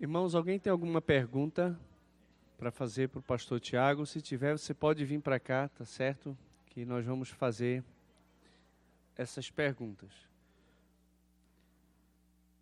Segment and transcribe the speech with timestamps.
[0.00, 1.78] Irmãos, alguém tem alguma pergunta
[2.56, 4.06] para fazer para o pastor Tiago?
[4.06, 6.34] Se tiver, você pode vir para cá, tá certo?
[6.70, 7.84] Que nós vamos fazer
[9.14, 10.08] essas perguntas.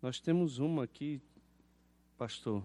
[0.01, 1.21] Nós temos uma aqui,
[2.17, 2.61] pastor,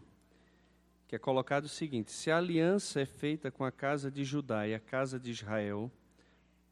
[1.06, 4.66] que é colocado o seguinte: se a aliança é feita com a casa de Judá
[4.66, 5.88] e a casa de Israel,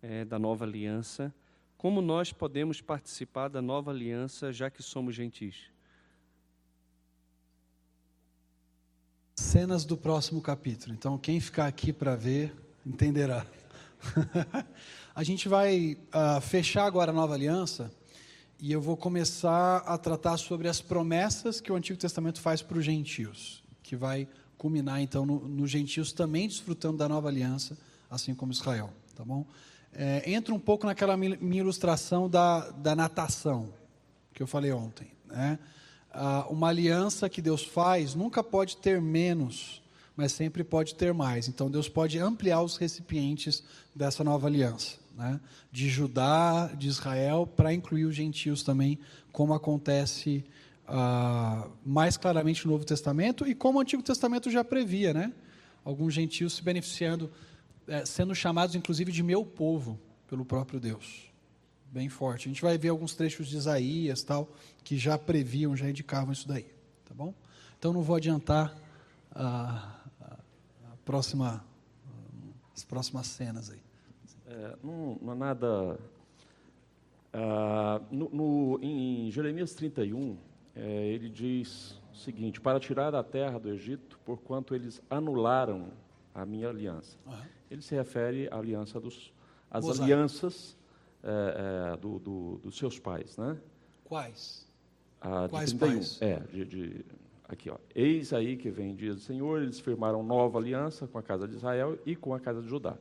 [0.02, 1.32] é, da nova aliança,
[1.78, 5.71] como nós podemos participar da nova aliança já que somos gentis?
[9.52, 10.94] Cenas do próximo capítulo.
[10.94, 12.54] Então, quem ficar aqui para ver,
[12.86, 13.44] entenderá.
[15.14, 17.92] a gente vai uh, fechar agora a nova aliança
[18.58, 22.78] e eu vou começar a tratar sobre as promessas que o Antigo Testamento faz para
[22.78, 27.76] os gentios, que vai culminar então nos no gentios também desfrutando da nova aliança,
[28.10, 29.44] assim como Israel, tá bom?
[29.92, 33.68] É, entra um pouco naquela minha ilustração da, da natação
[34.32, 35.58] que eu falei ontem, né?
[36.12, 39.82] Ah, uma aliança que Deus faz nunca pode ter menos,
[40.16, 41.48] mas sempre pode ter mais.
[41.48, 43.62] Então Deus pode ampliar os recipientes
[43.94, 45.40] dessa nova aliança, né?
[45.70, 48.98] de Judá, de Israel, para incluir os gentios também,
[49.32, 50.44] como acontece
[50.86, 55.32] ah, mais claramente no Novo Testamento e como o Antigo Testamento já previa, né?
[55.84, 57.30] Alguns gentios se beneficiando,
[57.88, 61.31] eh, sendo chamados inclusive de meu povo pelo próprio Deus
[61.92, 62.48] bem forte.
[62.48, 64.48] A gente vai ver alguns trechos de Isaías, tal,
[64.82, 66.66] que já previam, já indicavam isso daí,
[67.04, 67.34] tá bom?
[67.78, 68.74] Então não vou adiantar
[69.30, 70.32] a, a,
[70.92, 71.62] a próxima,
[72.74, 73.80] as próximas cenas aí.
[74.46, 75.98] É, não, não, é nada.
[77.32, 80.36] Ah, no, no, em Jeremias 31,
[80.74, 85.90] é, ele diz o seguinte: Para tirar da terra do Egito, porquanto eles anularam
[86.34, 87.18] a minha aliança.
[87.26, 87.34] Uhum.
[87.70, 89.32] Ele se refere à aliança dos,
[89.70, 90.04] às Mosaico.
[90.04, 90.76] alianças
[91.22, 93.56] é, é, do, do, dos seus pais, né?
[94.04, 94.66] Quais?
[95.20, 95.88] Ah, Quais 31.
[95.88, 96.22] pais?
[96.22, 97.04] É, de, de,
[97.48, 97.76] aqui, ó.
[97.94, 101.54] Eis aí que vem dia do Senhor, eles firmaram nova aliança com a casa de
[101.54, 102.96] Israel e com a casa de Judá.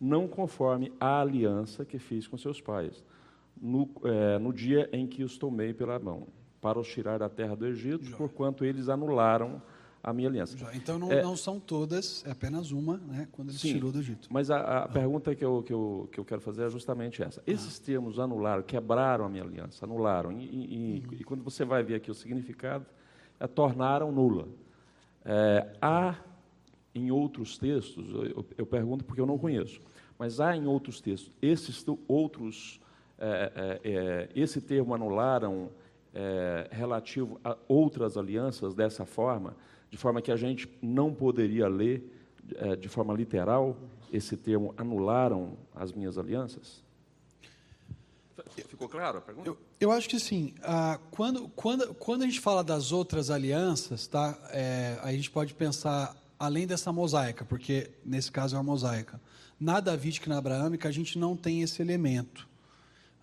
[0.00, 3.02] Não conforme a aliança que fiz com seus pais,
[3.60, 6.26] no, é, no dia em que os tomei pela mão,
[6.60, 9.62] para os tirar da terra do Egito, porquanto eles anularam
[10.04, 10.54] a minha aliança.
[10.74, 13.98] Então não, é, não, são todas, é apenas uma, né, quando ele sim, tirou do
[13.98, 14.28] Egito.
[14.30, 14.88] Mas a, a ah.
[14.88, 17.42] pergunta que eu, que, eu, que eu quero fazer é justamente essa.
[17.46, 17.82] Esses ah.
[17.86, 20.30] termos anularam, quebraram a minha aliança, anularam.
[20.30, 21.14] E, e, uhum.
[21.14, 22.84] e, quando você vai ver aqui o significado,
[23.40, 24.46] é tornaram nula.
[25.24, 26.16] É, há
[26.94, 29.80] em outros textos, eu, eu, pergunto porque eu não conheço,
[30.18, 32.78] mas há em outros textos, esses outros,
[33.18, 35.70] é, é, é esse termo anularam
[36.70, 39.56] relativo a outras alianças dessa forma,
[39.94, 42.02] de forma que a gente não poderia ler
[42.56, 43.76] é, de forma literal
[44.12, 46.82] esse termo anularam as minhas alianças?
[48.68, 49.48] Ficou claro a pergunta?
[49.48, 50.52] Eu, eu acho que sim.
[50.64, 55.54] Ah, quando, quando, quando a gente fala das outras alianças, tá, é, a gente pode
[55.54, 59.20] pensar além dessa mosaica, porque nesse caso é uma mosaica.
[59.60, 62.48] Na davídica e na abraâmica, a gente não tem esse elemento.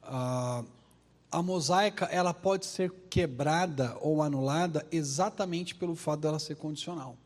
[0.01, 0.63] Ah,
[1.31, 7.17] a mosaica ela pode ser quebrada ou anulada exatamente pelo fato dela ser condicional.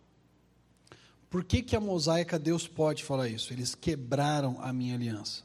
[1.29, 3.51] Por que, que a mosaica Deus pode falar isso?
[3.51, 5.43] Eles quebraram a minha aliança.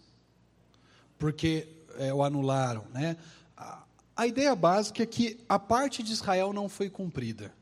[1.18, 1.68] Porque
[1.98, 3.16] é, o anularam, né?
[3.56, 3.82] A,
[4.16, 7.52] a, ideia básica é que a parte de Israel não foi cumprida.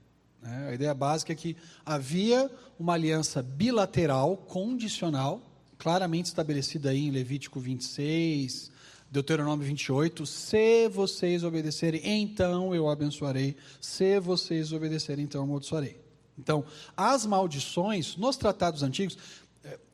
[0.43, 0.69] Né?
[0.71, 1.57] A ideia básica é que
[1.87, 5.41] havia uma aliança bilateral, condicional,
[5.79, 8.71] claramente estabelecida aí em Levítico 26,
[9.11, 15.99] Deuteronômio 28, se vocês obedecerem, então eu abençoarei, se vocês obedecerem, então eu amaldiçoarei.
[16.39, 16.65] Então,
[16.97, 19.17] as maldições, nos tratados antigos,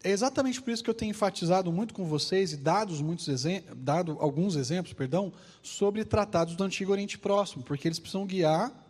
[0.02, 3.26] é exatamente por isso que eu tenho enfatizado muito com vocês e dados muitos
[3.76, 5.32] dado alguns exemplos, perdão,
[5.62, 8.83] sobre tratados do Antigo Oriente Próximo, porque eles precisam guiar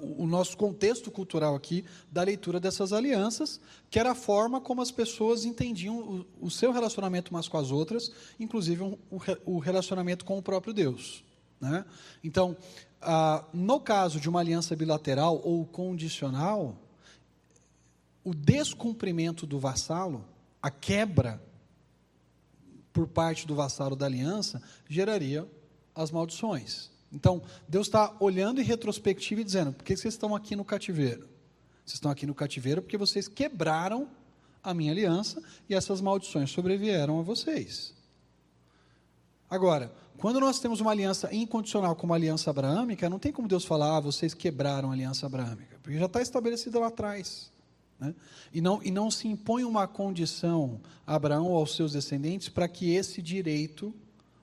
[0.00, 4.90] o nosso contexto cultural aqui da leitura dessas alianças, que era a forma como as
[4.90, 8.10] pessoas entendiam o, seu relacionamento umas com as outras,
[8.40, 8.98] inclusive
[9.46, 11.22] o, relacionamento com o próprio Deus.
[11.60, 11.84] Né?
[12.24, 12.56] Então,
[13.52, 16.76] no caso de uma aliança bilateral ou condicional,
[18.24, 20.24] o descumprimento do vassalo,
[20.60, 21.40] a quebra
[22.92, 25.48] por parte do vassalo da aliança, geraria
[25.94, 26.90] as maldições.
[27.12, 31.28] Então, Deus está olhando em retrospectiva e dizendo: por que vocês estão aqui no cativeiro?
[31.84, 34.08] Vocês estão aqui no cativeiro porque vocês quebraram
[34.62, 37.94] a minha aliança e essas maldições sobrevieram a vocês.
[39.48, 43.64] Agora, quando nós temos uma aliança incondicional como a aliança abraâmica, não tem como Deus
[43.64, 47.50] falar, ah, vocês quebraram a aliança abraâmica, porque já está estabelecida lá atrás.
[47.98, 48.14] Né?
[48.52, 52.68] E, não, e não se impõe uma condição a Abraão ou aos seus descendentes para
[52.68, 53.94] que esse direito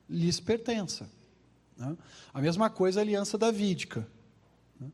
[0.09, 1.09] lhes pertença.
[1.77, 1.95] Né?
[2.33, 4.07] A mesma coisa a aliança davídica.
[4.79, 4.87] Né?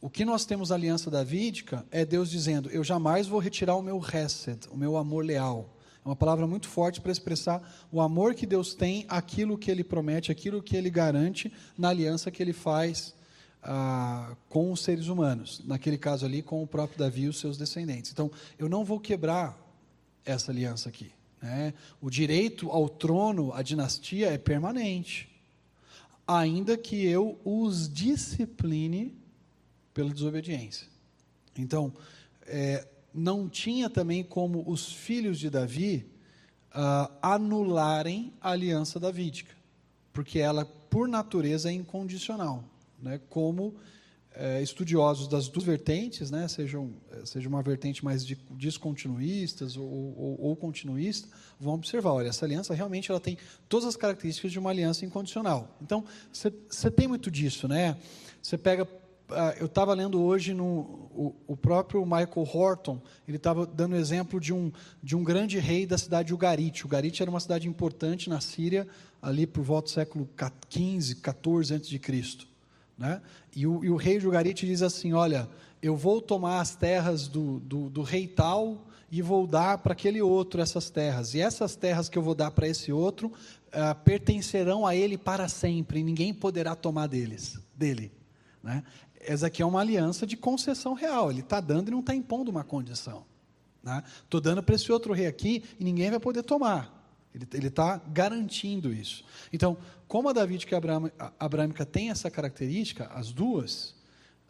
[0.00, 3.82] O que nós temos na aliança davídica é Deus dizendo: Eu jamais vou retirar o
[3.82, 5.76] meu hesed, o meu amor leal.
[6.04, 7.62] É uma palavra muito forte para expressar
[7.92, 12.30] o amor que Deus tem, aquilo que Ele promete, aquilo que Ele garante na aliança
[12.30, 13.14] que Ele faz
[13.62, 15.62] ah, com os seres humanos.
[15.64, 18.10] Naquele caso ali, com o próprio Davi e os seus descendentes.
[18.10, 18.28] Então,
[18.58, 19.56] eu não vou quebrar
[20.24, 21.12] essa aliança aqui.
[21.40, 21.72] Né?
[22.00, 25.31] O direito ao trono, à dinastia, é permanente,
[26.26, 29.16] ainda que eu os discipline
[29.92, 30.86] pela desobediência.
[31.56, 31.92] Então,
[32.46, 36.06] é, não tinha também como os filhos de Davi
[36.70, 39.54] uh, anularem a aliança davídica,
[40.12, 42.64] porque ela, por natureza, é incondicional.
[43.00, 43.20] Né?
[43.28, 43.74] Como
[44.34, 49.84] é, estudiosos das duas vertentes, né, sejam, é, seja uma vertente mais de, descontinuistas ou,
[49.84, 51.28] ou, ou, continuista,
[51.60, 53.36] vão observar, olha, essa aliança realmente ela tem
[53.68, 55.76] todas as características de uma aliança incondicional.
[55.80, 57.96] Então, você tem muito disso, né?
[58.40, 60.66] Você pega, uh, eu estava lendo hoje no,
[61.14, 65.86] o, o, próprio Michael Horton, ele estava dando exemplo de um, de um grande rei
[65.86, 66.84] da cidade de Ugarit.
[66.84, 68.88] Ugarit era uma cidade importante na Síria,
[69.20, 70.28] ali por volta do século
[70.70, 72.51] XV, XIV a.C.,
[73.02, 73.20] né?
[73.54, 75.48] E, o, e o rei Jugarite diz assim: Olha,
[75.82, 80.22] eu vou tomar as terras do, do, do rei tal e vou dar para aquele
[80.22, 81.34] outro essas terras.
[81.34, 85.48] E essas terras que eu vou dar para esse outro uh, pertencerão a ele para
[85.48, 88.12] sempre, e ninguém poderá tomar deles, dele.
[88.62, 88.84] Né?
[89.20, 91.28] Essa aqui é uma aliança de concessão real.
[91.28, 93.24] Ele está dando e não está impondo uma condição.
[94.22, 94.44] Estou né?
[94.44, 97.01] dando para esse outro rei aqui e ninguém vai poder tomar.
[97.34, 99.24] Ele está garantindo isso.
[99.52, 99.76] Então,
[100.06, 100.78] como a davídica e
[101.18, 103.94] a abrâmica tem essa característica, as duas,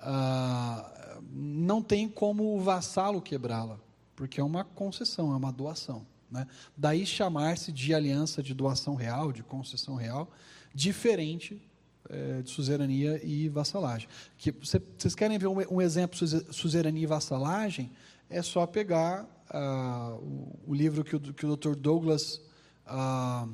[0.01, 3.79] ah, não tem como o vassalo quebrá-la,
[4.17, 6.05] porque é uma concessão, é uma doação.
[6.31, 6.47] Né?
[6.77, 10.31] Daí chamar-se de aliança de doação real, de concessão real,
[10.75, 11.63] diferente
[12.09, 14.09] é, de suzerania e vassalagem.
[14.37, 17.93] Que, vocês querem ver um, um exemplo de suzerania e vassalagem?
[18.29, 21.77] É só pegar ah, o, o, livro que o, que o Dr.
[21.77, 22.41] Douglas
[22.87, 23.47] ah,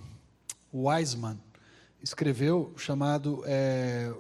[0.73, 1.39] Wiseman
[2.03, 4.13] escreveu, chamado é,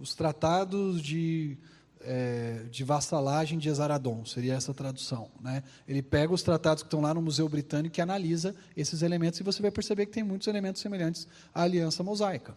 [0.00, 1.56] Os Tratados de,
[2.00, 5.30] é, de Vassalagem de Esaradon, seria essa tradução.
[5.40, 5.62] Né?
[5.86, 9.42] Ele pega os tratados que estão lá no Museu Britânico e analisa esses elementos, e
[9.42, 12.56] você vai perceber que tem muitos elementos semelhantes à aliança mosaica.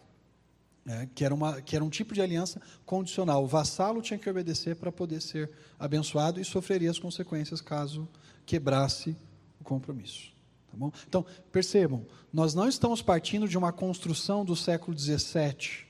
[0.86, 3.44] É, que, era uma, que era um tipo de aliança condicional.
[3.44, 8.08] O vassalo tinha que obedecer para poder ser abençoado e sofreria as consequências caso
[8.46, 9.14] quebrasse
[9.60, 10.37] o compromisso.
[10.70, 10.92] Tá bom?
[11.06, 15.86] Então, percebam, nós não estamos partindo de uma construção do século XVII,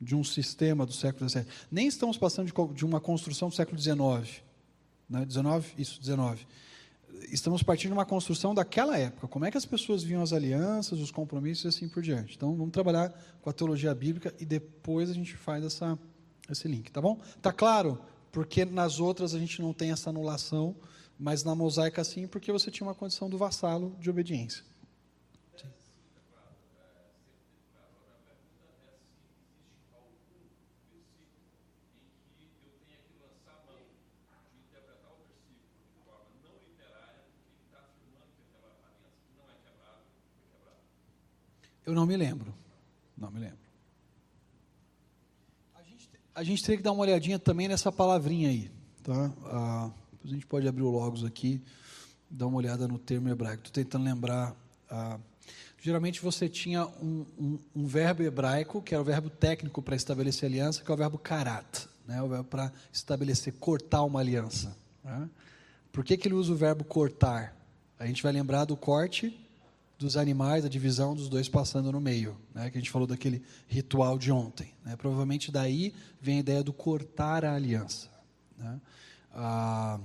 [0.00, 3.78] de um sistema do século XVII, nem estamos passando de, de uma construção do século
[3.78, 4.42] XIX.
[5.08, 5.24] Né?
[5.24, 6.46] 19, isso, 19.
[7.30, 9.28] Estamos partindo de uma construção daquela época.
[9.28, 12.34] Como é que as pessoas viam as alianças, os compromissos e assim por diante.
[12.36, 13.10] Então, vamos trabalhar
[13.40, 15.96] com a teologia bíblica e depois a gente faz essa,
[16.50, 17.20] esse link, tá bom?
[17.40, 18.00] Tá claro?
[18.32, 20.74] Porque nas outras a gente não tem essa anulação
[21.18, 24.64] mas na mosaica sim, porque você tinha uma condição do vassalo de obediência.
[41.84, 42.54] Eu não me lembro.
[43.16, 43.58] Não me lembro.
[45.74, 48.70] A gente, a gente teria que dar uma olhadinha também nessa palavrinha aí.
[49.02, 49.32] Tá?
[49.44, 49.90] Ah,
[50.22, 51.60] depois a gente pode abrir o Logos aqui,
[52.30, 53.64] dar uma olhada no termo hebraico.
[53.66, 54.54] Estou tentando lembrar.
[54.88, 55.18] Ah,
[55.80, 60.48] geralmente você tinha um, um, um, verbo hebraico, que era o verbo técnico para estabelecer
[60.48, 62.22] aliança, que é o verbo karat, né?
[62.22, 64.76] o verbo para estabelecer, cortar uma aliança.
[65.02, 65.28] Né?
[65.90, 67.56] Por que, que ele usa o verbo cortar?
[67.98, 69.36] A gente vai lembrar do corte
[69.98, 72.70] dos animais, a divisão dos dois passando no meio, né?
[72.70, 74.72] que a gente falou daquele ritual de ontem.
[74.84, 74.96] Né?
[74.96, 78.08] Provavelmente daí vem a ideia do cortar a aliança.
[78.56, 78.80] Né?
[79.32, 80.00] Ah,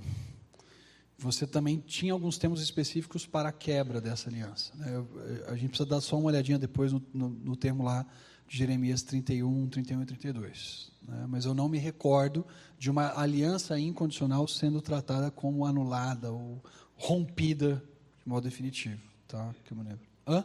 [1.18, 4.72] você também tinha alguns termos específicos para a quebra dessa aliança.
[4.76, 5.04] Né?
[5.48, 8.06] a gente precisa dar só uma olhadinha depois no, no, no termo lá
[8.46, 10.92] de Jeremias 31, 31 e 32.
[11.02, 11.26] Né?
[11.28, 12.46] Mas eu não me recordo
[12.78, 16.62] de uma aliança incondicional sendo tratada como anulada ou
[16.96, 17.82] rompida
[18.22, 19.02] de modo definitivo.
[19.26, 19.54] Tá?
[19.64, 20.06] Que eu me lembro.
[20.26, 20.44] Hã?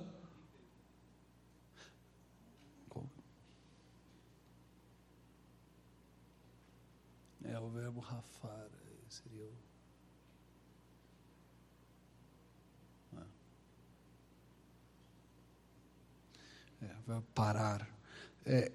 [7.45, 8.67] É o verbo rafar,
[9.09, 9.63] seria o.
[17.07, 17.87] É, é parar.
[18.45, 18.71] É,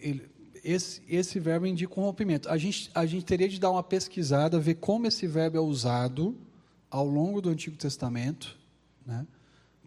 [0.00, 0.28] ele,
[0.64, 2.48] esse, esse verbo indica um rompimento.
[2.48, 6.36] A gente, a gente teria de dar uma pesquisada, ver como esse verbo é usado
[6.90, 8.56] ao longo do Antigo Testamento,
[9.04, 9.26] né,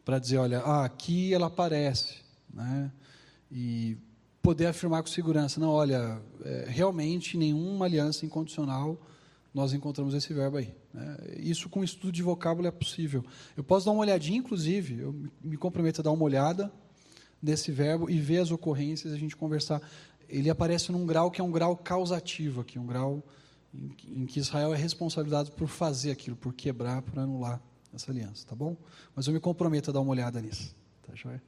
[0.06, 2.18] para dizer, olha, ah, aqui ela aparece,
[2.54, 2.92] né,
[3.52, 3.98] e
[4.42, 9.00] poder afirmar com segurança, não, olha, é, realmente nenhuma aliança incondicional
[9.54, 10.74] nós encontramos esse verbo aí.
[10.94, 11.18] Né?
[11.38, 13.24] Isso com estudo de vocábulo é possível.
[13.56, 15.14] Eu posso dar uma olhadinha, inclusive, eu
[15.44, 16.72] me comprometo a dar uma olhada
[17.42, 19.82] nesse verbo e ver as ocorrências, a gente conversar.
[20.30, 23.24] Ele aparece num grau que é um grau causativo aqui, um grau
[23.74, 27.62] em, em que Israel é responsabilizado por fazer aquilo, por quebrar, por anular
[27.94, 28.78] essa aliança, tá bom?
[29.16, 31.42] Mas eu me comprometo a dar uma olhada nisso, tá joia?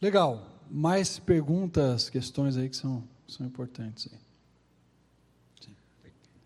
[0.00, 0.50] Legal.
[0.70, 4.18] Mais perguntas, questões aí que são, são importantes aí.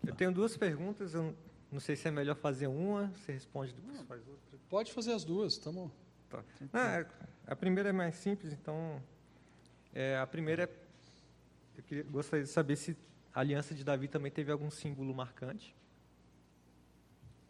[0.05, 1.35] Eu tenho duas perguntas, eu
[1.71, 4.59] não sei se é melhor fazer uma, você responde depois faz outra.
[4.69, 5.91] Pode fazer as duas, tá bom.
[6.29, 6.43] Tá.
[6.71, 7.07] Não, é,
[7.49, 9.01] a primeira é mais simples, então.
[9.91, 10.69] É, a primeira é.
[11.77, 12.95] Eu queria, gostaria de saber se
[13.33, 15.75] a aliança de Davi também teve algum símbolo marcante.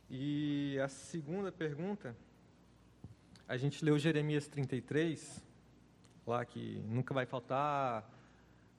[0.10, 2.16] E a segunda pergunta,
[3.46, 5.44] a gente leu Jeremias 33,
[6.26, 8.10] lá que nunca vai faltar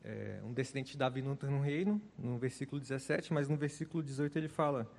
[0.02, 4.38] é, um descendente de Davi no, no reino, no versículo 17, mas no versículo 18
[4.38, 4.90] ele fala: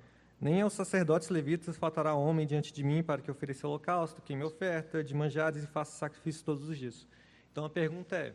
[0.42, 5.04] Nem aos sacerdotes levitas faltará homem diante de mim para que ofereça holocausto, queime oferta,
[5.04, 7.06] de manjares e faça sacrifício todos os dias.
[7.52, 8.34] Então a pergunta é: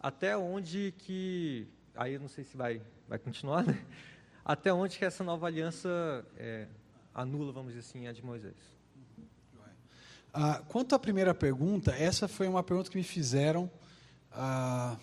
[0.00, 1.68] até onde que.
[1.94, 3.78] Aí eu não sei se vai, vai continuar, né?
[4.42, 6.66] Até onde que essa nova aliança é,
[7.14, 8.56] anula, vamos dizer assim, a de Moisés?
[10.32, 13.70] Ah, quanto à primeira pergunta, essa foi uma pergunta que me fizeram.
[14.32, 14.96] Ah,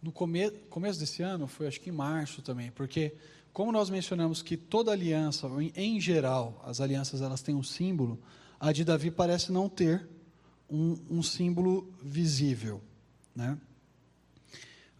[0.00, 3.16] no come começo desse ano, foi acho que em março também, porque
[3.52, 8.18] como nós mencionamos que toda aliança, em geral, as alianças elas têm um símbolo,
[8.60, 10.08] a de Davi parece não ter
[10.68, 12.80] um, um símbolo visível,
[13.34, 13.58] né?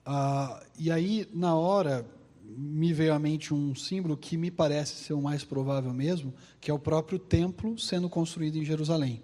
[0.04, 2.06] Ah, e aí na hora
[2.42, 6.70] me veio à mente um símbolo que me parece ser o mais provável mesmo, que
[6.70, 9.22] é o próprio templo sendo construído em Jerusalém,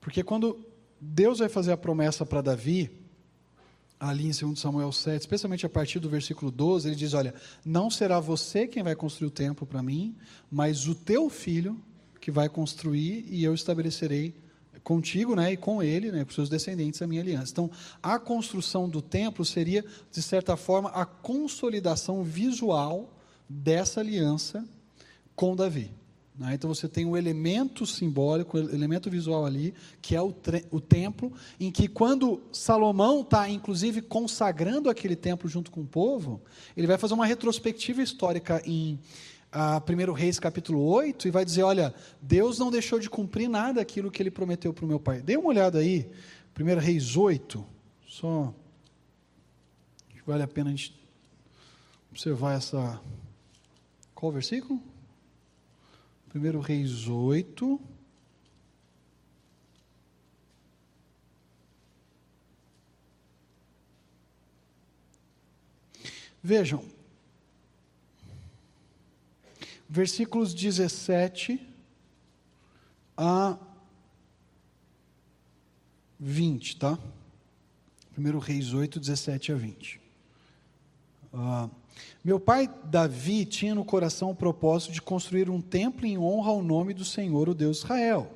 [0.00, 0.64] porque quando
[1.00, 2.90] Deus vai fazer a promessa para Davi
[3.98, 7.34] ali em 2 Samuel 7, especialmente a partir do versículo 12, ele diz: Olha,
[7.64, 10.14] não será você quem vai construir o templo para mim,
[10.50, 11.80] mas o teu filho
[12.20, 14.34] que vai construir e eu estabelecerei
[14.82, 17.50] contigo né, e com ele, né, com seus descendentes, a minha aliança.
[17.50, 23.12] Então, a construção do templo seria, de certa forma, a consolidação visual
[23.48, 24.64] dessa aliança
[25.34, 25.90] com Davi.
[26.38, 26.54] Né?
[26.54, 30.34] Então você tem um elemento simbólico, um elemento visual ali, que é o,
[30.70, 36.40] o templo, em que quando Salomão está, inclusive, consagrando aquele templo junto com o povo,
[36.76, 38.98] ele vai fazer uma retrospectiva histórica em
[39.50, 43.74] a 1 Reis capítulo 8 e vai dizer: olha, Deus não deixou de cumprir nada
[43.74, 45.22] daquilo que ele prometeu para o meu pai.
[45.22, 46.10] Dê uma olhada aí,
[46.58, 47.64] 1 Reis 8,
[48.06, 48.52] só.
[50.26, 50.92] Vale a pena a gente
[52.10, 53.00] observar essa.
[54.12, 54.82] Qual o versículo?
[56.36, 57.80] 1 Reis 8.
[66.42, 66.84] Vejam,
[69.88, 71.58] versículos 17
[73.16, 73.58] a
[76.20, 76.98] 20, tá?
[78.16, 80.00] 1 Reis 8, 17 a 20.
[81.32, 81.68] Ah,
[82.24, 86.62] meu pai Davi tinha no coração o propósito de construir um templo em honra ao
[86.62, 88.30] nome do Senhor, o Deus Israel.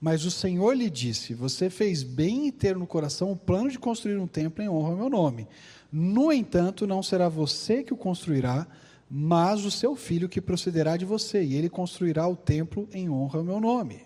[0.00, 3.78] Mas o Senhor lhe disse: Você fez bem em ter no coração o plano de
[3.78, 5.48] construir um templo em honra ao meu nome.
[5.90, 8.66] No entanto, não será você que o construirá,
[9.10, 13.38] mas o seu filho que procederá de você, e ele construirá o templo em honra
[13.38, 14.02] ao meu nome.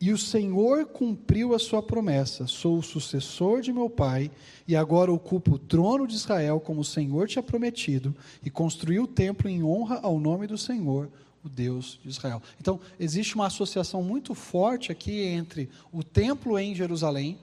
[0.00, 4.30] E o Senhor cumpriu a sua promessa: sou o sucessor de meu pai,
[4.68, 9.06] e agora ocupo o trono de Israel, como o Senhor tinha prometido, e construí o
[9.06, 11.08] templo em honra ao nome do Senhor,
[11.42, 12.42] o Deus de Israel.
[12.60, 17.38] Então, existe uma associação muito forte aqui entre o templo em Jerusalém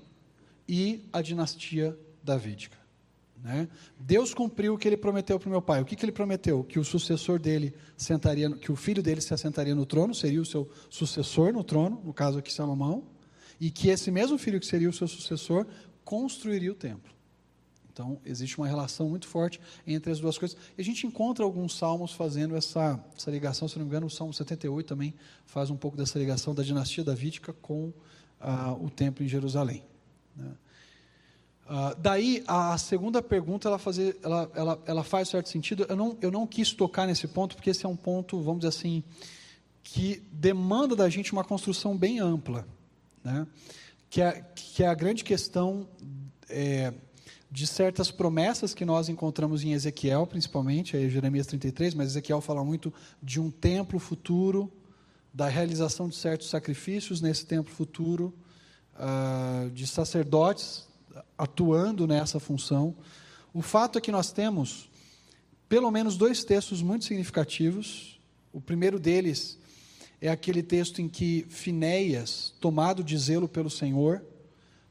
[0.67, 2.82] e a dinastia davídica.
[3.43, 3.67] Né?
[3.99, 5.81] Deus cumpriu o que ele prometeu para o meu pai.
[5.81, 6.63] O que, que ele prometeu?
[6.63, 10.45] Que o sucessor dele sentaria, que o filho dele se assentaria no trono, seria o
[10.45, 13.03] seu sucessor no trono, no caso aqui Salomão,
[13.59, 15.67] e que esse mesmo filho que seria o seu sucessor
[16.05, 17.11] construiria o templo.
[17.91, 20.57] Então, existe uma relação muito forte entre as duas coisas.
[20.77, 24.09] E a gente encontra alguns salmos fazendo essa, essa ligação, se não me engano, o
[24.09, 25.13] Salmo 78 também
[25.45, 27.93] faz um pouco dessa ligação da dinastia davídica com
[28.39, 29.83] ah, o templo em Jerusalém.
[30.35, 30.49] Né?
[31.65, 35.85] Uh, daí, a segunda pergunta, ela, fazer, ela, ela, ela faz certo sentido.
[35.87, 38.69] Eu não, eu não quis tocar nesse ponto, porque esse é um ponto, vamos dizer
[38.69, 39.03] assim,
[39.81, 42.67] que demanda da gente uma construção bem ampla.
[43.23, 43.47] Né?
[44.09, 45.87] Que, é, que é a grande questão
[46.49, 46.93] é,
[47.49, 52.63] de certas promessas que nós encontramos em Ezequiel, principalmente, aí Jeremias 33, mas Ezequiel fala
[52.63, 54.71] muito de um templo futuro,
[55.33, 58.33] da realização de certos sacrifícios nesse templo futuro,
[58.95, 60.87] uh, de sacerdotes
[61.37, 62.95] atuando nessa função.
[63.53, 64.89] O fato é que nós temos
[65.69, 68.19] pelo menos dois textos muito significativos.
[68.51, 69.57] O primeiro deles
[70.21, 74.23] é aquele texto em que Finéias, tomado de zelo pelo Senhor,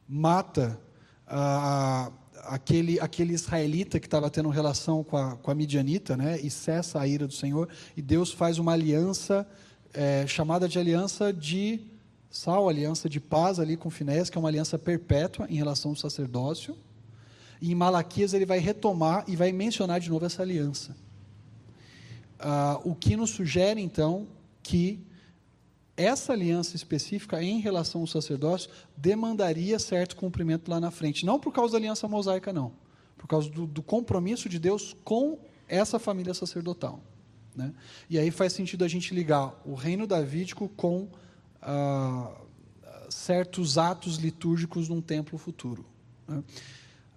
[0.08, 0.80] mata
[1.26, 2.10] ah,
[2.44, 7.00] aquele, aquele israelita que estava tendo relação com a, com a midianita, né, e cessa
[7.00, 9.46] a ira do Senhor, e Deus faz uma aliança,
[9.94, 11.80] é, chamada de aliança de
[12.32, 15.96] sal, aliança de paz ali com Finéias, que é uma aliança perpétua em relação ao
[15.96, 16.74] sacerdócio,
[17.60, 20.96] e em Malaquias ele vai retomar e vai mencionar de novo essa aliança.
[22.40, 24.26] Ah, o que nos sugere, então,
[24.62, 24.98] que
[25.94, 31.26] essa aliança específica em relação ao sacerdócio demandaria certo cumprimento lá na frente.
[31.26, 32.72] Não por causa da aliança mosaica, não.
[33.16, 37.00] Por causa do, do compromisso de Deus com essa família sacerdotal.
[37.54, 37.72] Né?
[38.08, 41.08] E aí faz sentido a gente ligar o reino davídico com
[41.62, 42.30] ah,
[43.08, 45.84] certos atos litúrgicos num templo futuro.
[46.26, 46.42] Né?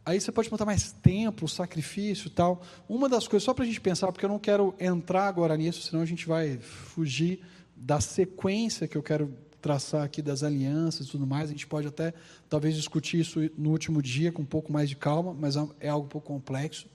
[0.06, 2.62] Aí você pode perguntar, mais templo, sacrifício tal.
[2.88, 5.82] Uma das coisas, só para a gente pensar, porque eu não quero entrar agora nisso,
[5.82, 7.42] senão a gente vai fugir
[7.76, 11.50] da sequência que eu quero traçar aqui das alianças e tudo mais.
[11.50, 12.14] A gente pode até,
[12.48, 15.90] talvez, discutir isso no último dia com um pouco mais de calma, mas é, é
[15.90, 16.88] algo um pouco complexo.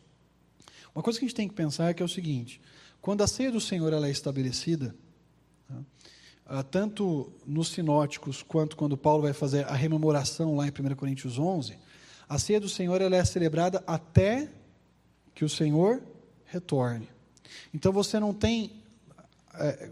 [0.94, 2.60] Uma coisa que a gente tem que pensar é que é o seguinte:
[3.00, 4.94] quando a ceia do Senhor ela é estabelecida,
[5.66, 5.82] tá,
[6.70, 11.76] tanto nos sinóticos quanto quando Paulo vai fazer a rememoração lá em 1 Coríntios 11,
[12.28, 14.48] a ceia do Senhor ela é celebrada até
[15.34, 16.02] que o Senhor
[16.44, 17.08] retorne.
[17.72, 18.72] Então você não tem
[19.54, 19.90] é,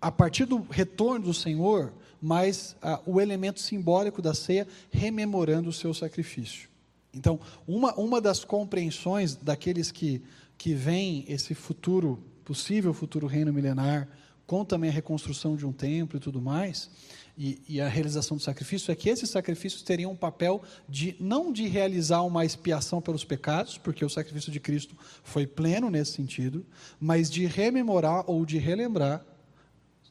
[0.00, 5.72] a partir do retorno do Senhor, mas ah, o elemento simbólico da ceia rememorando o
[5.72, 6.68] seu sacrifício.
[7.12, 10.22] Então, uma, uma das compreensões daqueles que,
[10.56, 14.08] que veem esse futuro, possível futuro reino milenar,
[14.48, 16.90] com também a reconstrução de um templo e tudo mais,
[17.36, 21.52] e, e, a realização do sacrifício, é que esses sacrifícios teriam um papel de não
[21.52, 26.66] de realizar uma expiação pelos pecados, porque o sacrifício de Cristo foi pleno nesse sentido,
[26.98, 29.22] mas de rememorar ou de relembrar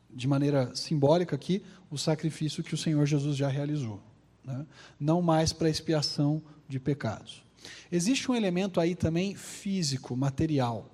[0.10, 4.00] de maneira simbólica aqui, o sacrifício que o Senhor Jesus já realizou.
[4.45, 4.65] Né?
[5.00, 7.43] Não mais para expiação de pecados.
[7.91, 10.89] Existe um elemento aí também físico, material,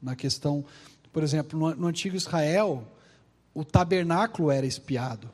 [0.00, 0.64] na questão,
[1.12, 2.86] por exemplo, no, no antigo Israel,
[3.54, 5.30] o tabernáculo era espiado.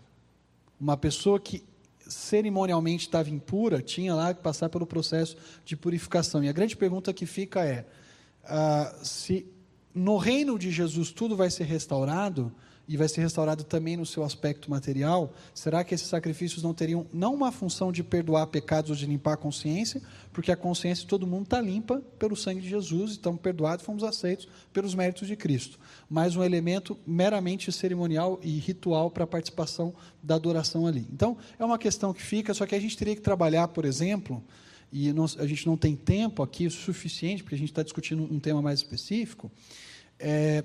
[0.80, 1.64] Uma pessoa que
[2.06, 6.42] cerimonialmente estava impura tinha lá que passar pelo processo de purificação.
[6.42, 7.86] E a grande pergunta que fica é:
[8.44, 9.46] uh, se
[9.94, 12.52] no reino de Jesus tudo vai ser restaurado,
[12.88, 17.06] e vai ser restaurado também no seu aspecto material, será que esses sacrifícios não teriam
[17.12, 20.00] não uma função de perdoar pecados ou de limpar a consciência,
[20.32, 24.04] porque a consciência de todo mundo está limpa pelo sangue de Jesus, estamos perdoados, fomos
[24.04, 29.94] aceitos pelos méritos de Cristo, mas um elemento meramente cerimonial e ritual para a participação
[30.22, 31.06] da adoração ali.
[31.12, 34.42] Então, é uma questão que fica, só que a gente teria que trabalhar, por exemplo,
[34.92, 38.22] e não, a gente não tem tempo aqui o suficiente, porque a gente está discutindo
[38.22, 39.50] um tema mais específico,
[40.18, 40.62] é,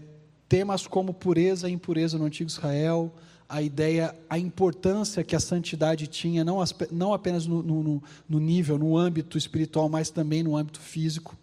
[0.52, 3.10] Temas como pureza e impureza no antigo Israel,
[3.48, 6.62] a ideia, a importância que a santidade tinha, não,
[6.92, 11.38] não apenas no, no, no nível, no âmbito espiritual, mas também no âmbito físico.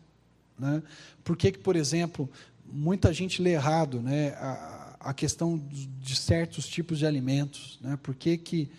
[0.59, 0.83] Né?
[1.25, 2.29] Por que, que, por exemplo,
[2.71, 7.79] muita gente lê errado né, a, a questão de certos tipos de alimentos?
[7.81, 7.99] Né?
[8.03, 8.71] Por que, que,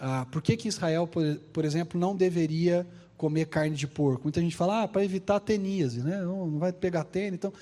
[0.00, 2.86] ah, por que, que Israel, por, por exemplo, não deveria
[3.16, 4.24] comer carne de porco.
[4.24, 6.20] Muita gente fala, ah, para evitar teníase, né?
[6.22, 7.34] não, não vai pegar tênis.
[7.34, 7.52] Então,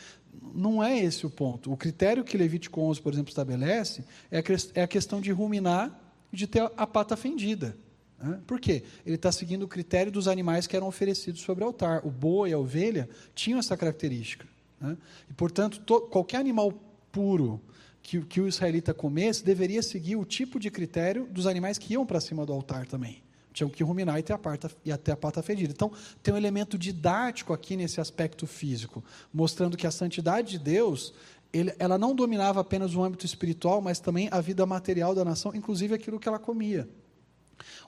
[0.55, 1.73] não é esse o ponto.
[1.73, 4.43] O critério que Levítico 11, por exemplo, estabelece é a,
[4.75, 5.99] é a questão de ruminar
[6.33, 7.77] e de ter a pata fendida.
[8.19, 8.41] Né?
[8.47, 8.85] Por quê?
[9.05, 12.07] Ele está seguindo o critério dos animais que eram oferecidos sobre o altar.
[12.07, 14.47] O boi e a ovelha tinham essa característica.
[14.81, 14.97] Né?
[15.31, 16.73] E, portanto, to, qualquer animal
[17.11, 17.61] puro
[18.03, 22.21] que o israelita comesse deveria seguir o tipo de critério dos animais que iam para
[22.21, 23.24] cima do altar também
[23.55, 25.73] tinham que ruminar e ter a pata, e até a pata fedida.
[25.73, 31.15] Então, tem um elemento didático aqui nesse aspecto físico, mostrando que a santidade de Deus,
[31.53, 35.55] ele, ela não dominava apenas o âmbito espiritual, mas também a vida material da nação,
[35.55, 36.89] inclusive aquilo que ela comia.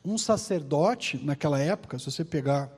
[0.05, 2.71] Um sacerdote, naquela época, se você pegar.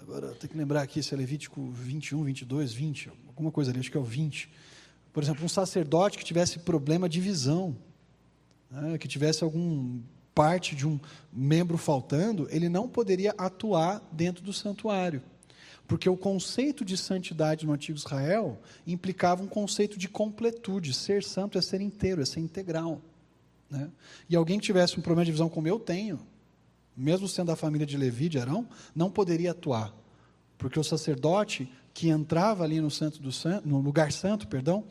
[0.00, 3.90] Agora, tem que lembrar aqui se é Levítico 21, 22, 20, alguma coisa ali, acho
[3.90, 4.48] que é o 20.
[5.12, 7.76] Por exemplo, um sacerdote que tivesse problema de visão,
[8.70, 10.00] né, que tivesse algum
[10.34, 10.98] parte de um
[11.32, 15.22] membro faltando, ele não poderia atuar dentro do santuário.
[15.86, 20.94] Porque o conceito de santidade no antigo Israel implicava um conceito de completude.
[20.94, 23.00] Ser santo é ser inteiro, é ser integral.
[23.68, 23.90] Né?
[24.28, 26.20] E alguém que tivesse um problema de visão como eu tenho,
[26.96, 29.92] mesmo sendo da família de Levi, de Arão, não poderia atuar.
[30.56, 34.84] Porque o sacerdote que entrava ali no, santo do santo, no lugar santo, perdão,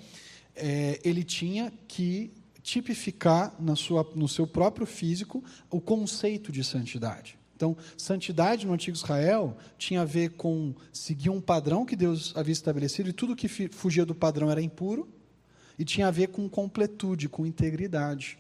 [0.56, 7.38] é, ele tinha que tipificar na sua, no seu próprio físico o conceito de santidade.
[7.56, 12.54] Então, santidade no antigo Israel tinha a ver com seguir um padrão que Deus havia
[12.54, 15.08] estabelecido e tudo que fugia do padrão era impuro,
[15.78, 18.38] e tinha a ver com completude, com integridade.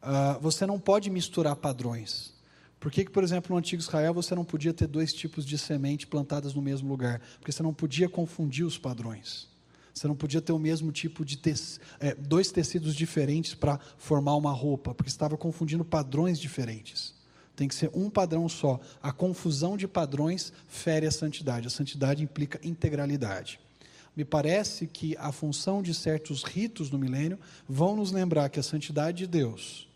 [0.00, 2.32] Uh, você não pode misturar padrões.
[2.78, 5.58] Por que, que, por exemplo, no antigo Israel você não podia ter dois tipos de
[5.58, 7.20] semente plantadas no mesmo lugar?
[7.40, 9.48] Porque você não podia confundir os padrões.
[9.96, 11.58] Você não podia ter o mesmo tipo de tec...
[11.98, 17.14] é, dois tecidos diferentes para formar uma roupa, porque estava confundindo padrões diferentes.
[17.56, 18.78] Tem que ser um padrão só.
[19.02, 21.66] A confusão de padrões fere a santidade.
[21.66, 23.58] A santidade implica integralidade.
[24.14, 28.62] Me parece que a função de certos ritos no milênio vão nos lembrar que a
[28.62, 29.88] santidade de Deus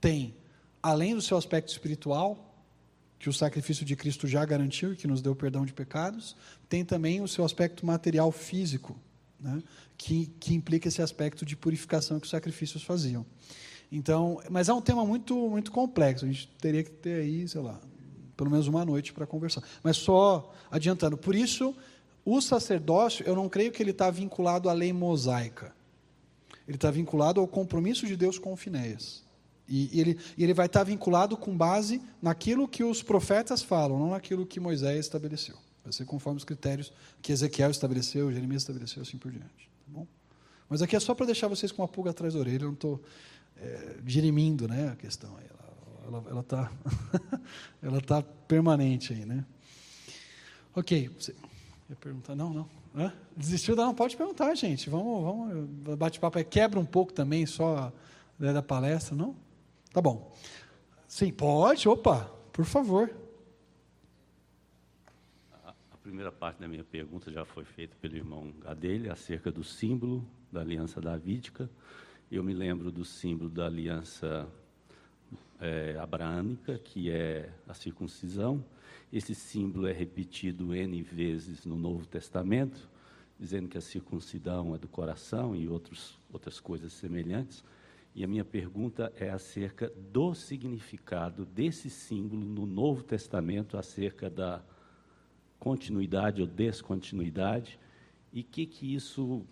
[0.00, 0.32] tem,
[0.80, 2.54] além do seu aspecto espiritual,
[3.18, 6.36] que o sacrifício de Cristo já garantiu e que nos deu perdão de pecados,
[6.68, 8.96] tem também o seu aspecto material físico,
[9.44, 9.62] né,
[9.96, 13.24] que, que implica esse aspecto de purificação que os sacrifícios faziam.
[13.92, 16.24] Então, mas é um tema muito, muito complexo.
[16.24, 17.78] A gente teria que ter aí, sei lá,
[18.36, 19.62] pelo menos uma noite para conversar.
[19.82, 21.16] Mas só adiantando.
[21.16, 21.74] Por isso,
[22.24, 25.72] o sacerdócio, eu não creio que ele está vinculado à lei mosaica.
[26.66, 29.22] Ele está vinculado ao compromisso de Deus com Finéias.
[29.68, 33.98] E ele, e ele vai estar tá vinculado com base naquilo que os profetas falam,
[33.98, 35.56] não naquilo que Moisés estabeleceu.
[35.84, 39.70] Vai ser conforme os critérios que Ezequiel estabeleceu, Jeremias estabeleceu, assim por diante.
[39.86, 40.06] Tá bom?
[40.68, 42.62] Mas aqui é só para deixar vocês com uma pulga atrás da orelha.
[42.62, 43.02] Eu não estou
[43.56, 45.36] é, dirimindo né, a questão.
[46.06, 46.72] Ela está
[47.82, 49.44] ela tá permanente aí, né?
[50.74, 51.10] Ok.
[51.18, 51.34] Você
[51.90, 52.34] ia perguntar?
[52.34, 52.68] Não, não.
[52.96, 53.12] Hã?
[53.36, 53.76] Desistiu?
[53.76, 54.88] Não, pode perguntar, gente.
[54.88, 56.42] Vamos, vamos bate-papo.
[56.44, 57.92] Quebra um pouco também só
[58.38, 59.36] né, da palestra, não?
[59.92, 60.32] Tá bom.
[61.06, 61.88] Sim, pode.
[61.88, 63.23] Opa, por favor.
[66.04, 70.60] Primeira parte da minha pergunta já foi feita pelo irmão Gadelha acerca do símbolo da
[70.60, 71.70] aliança davídica.
[72.30, 74.46] Eu me lembro do símbolo da aliança
[75.58, 78.62] é, abraâmica, que é a circuncisão.
[79.10, 82.86] Esse símbolo é repetido N vezes no Novo Testamento,
[83.40, 87.64] dizendo que a circuncisão é do coração e outros, outras coisas semelhantes.
[88.14, 94.62] E a minha pergunta é acerca do significado desse símbolo no Novo Testamento, acerca da
[95.64, 97.78] continuidade ou descontinuidade,
[98.30, 99.46] e o que, que isso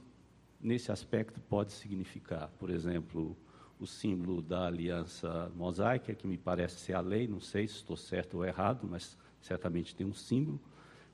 [0.60, 2.50] nesse aspecto pode significar.
[2.58, 3.34] Por exemplo,
[3.80, 7.96] o símbolo da aliança mosaica, que me parece ser a lei, não sei se estou
[7.96, 10.60] certo ou errado, mas certamente tem um símbolo.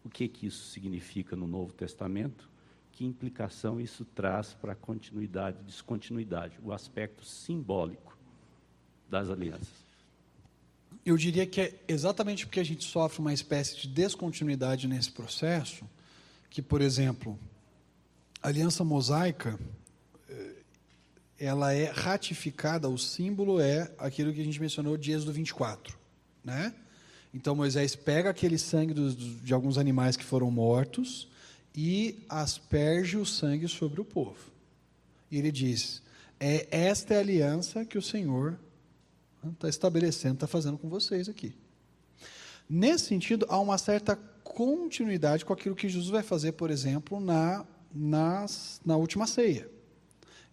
[0.04, 2.50] O que, que isso significa no Novo Testamento?
[2.90, 8.18] Que implicação isso traz para a continuidade e descontinuidade, o aspecto simbólico
[9.08, 9.87] das alianças?
[11.08, 15.88] Eu diria que é exatamente porque a gente sofre uma espécie de descontinuidade nesse processo,
[16.50, 17.38] que, por exemplo,
[18.42, 19.58] a aliança mosaica,
[20.28, 20.52] eh,
[21.38, 25.98] ela é ratificada, o símbolo é aquilo que a gente mencionou de Êxodo 24.
[26.44, 26.74] Né?
[27.32, 31.26] Então Moisés pega aquele sangue dos, de alguns animais que foram mortos
[31.74, 34.52] e asperge o sangue sobre o povo.
[35.30, 36.02] E ele diz:
[36.38, 38.58] é esta é a aliança que o Senhor
[39.52, 41.54] está estabelecendo, está fazendo com vocês aqui.
[42.68, 47.64] Nesse sentido, há uma certa continuidade com aquilo que Jesus vai fazer, por exemplo, na
[47.94, 49.68] nas, na última ceia.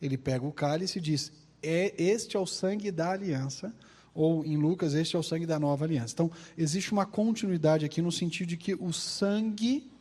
[0.01, 3.73] Ele pega o cálice e diz: é, Este é o sangue da aliança,
[4.13, 6.13] ou em Lucas, este é o sangue da nova aliança.
[6.13, 9.91] Então, existe uma continuidade aqui no sentido de que o sangue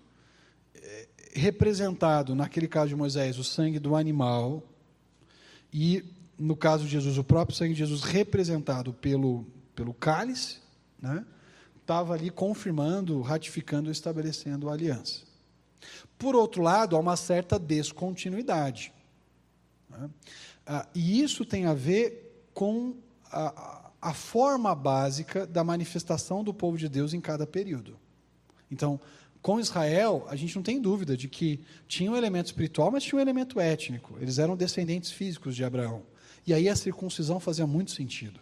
[0.74, 4.62] é, representado, naquele caso de Moisés, o sangue do animal,
[5.72, 6.04] e
[6.38, 10.58] no caso de Jesus, o próprio sangue de Jesus representado pelo, pelo cálice,
[11.00, 11.24] né,
[11.80, 15.22] estava ali confirmando, ratificando, estabelecendo a aliança.
[16.18, 18.92] Por outro lado, há uma certa descontinuidade.
[19.90, 20.10] Né?
[20.66, 22.96] Ah, e isso tem a ver com
[23.30, 27.98] a, a forma básica da manifestação do povo de Deus em cada período.
[28.70, 28.98] Então,
[29.42, 33.18] com Israel, a gente não tem dúvida de que tinha um elemento espiritual, mas tinha
[33.18, 34.16] um elemento étnico.
[34.18, 36.02] Eles eram descendentes físicos de Abraão.
[36.46, 38.40] E aí a circuncisão fazia muito sentido.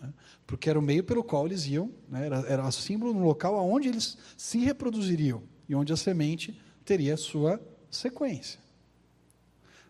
[0.00, 0.12] Né?
[0.46, 2.26] Porque era o meio pelo qual eles iam, né?
[2.26, 7.60] era, era símbolo no local onde eles se reproduziriam e onde a semente teria sua
[7.90, 8.60] sequência.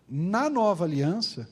[0.09, 1.49] Na nova aliança,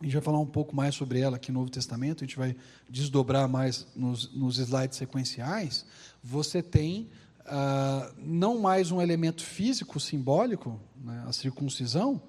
[0.00, 2.36] a gente vai falar um pouco mais sobre ela aqui no Novo Testamento, a gente
[2.36, 2.56] vai
[2.88, 5.84] desdobrar mais nos, nos slides sequenciais.
[6.22, 7.08] Você tem
[7.46, 12.20] ah, não mais um elemento físico simbólico, né, a circuncisão,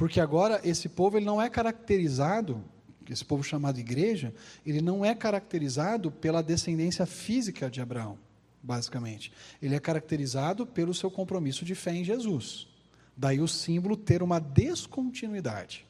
[0.00, 2.64] porque agora esse povo ele não é caracterizado,
[3.06, 4.32] esse povo chamado igreja,
[4.64, 8.16] ele não é caracterizado pela descendência física de Abraão
[8.62, 9.30] basicamente.
[9.60, 12.66] Ele é caracterizado pelo seu compromisso de fé em Jesus.
[13.14, 15.86] Daí o símbolo ter uma descontinuidade.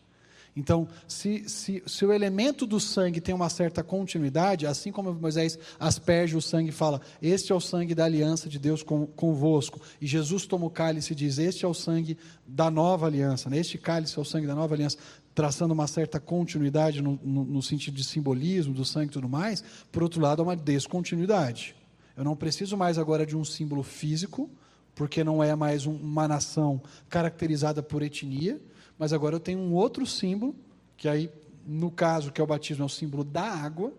[0.54, 5.58] Então, se, se, se, o elemento do sangue tem uma certa continuidade, assim como Moisés
[5.78, 9.80] asperge o sangue e fala: Este é o sangue da aliança de Deus com, convosco,
[10.00, 13.58] e Jesus toma o cálice e diz: Este é o sangue da nova aliança, né?
[13.58, 14.98] este cálice é o sangue da nova aliança,
[15.34, 19.62] traçando uma certa continuidade no, no, no sentido de simbolismo do sangue e tudo mais,
[19.92, 21.76] por outro lado, é uma descontinuidade.
[22.16, 24.50] Eu não preciso mais agora de um símbolo físico,
[24.94, 28.60] porque não é mais um, uma nação caracterizada por etnia
[29.00, 30.54] mas agora eu tenho um outro símbolo,
[30.94, 31.30] que aí,
[31.66, 33.94] no caso, que é o batismo, é o símbolo da água,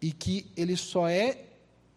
[0.00, 1.46] e que ele só é,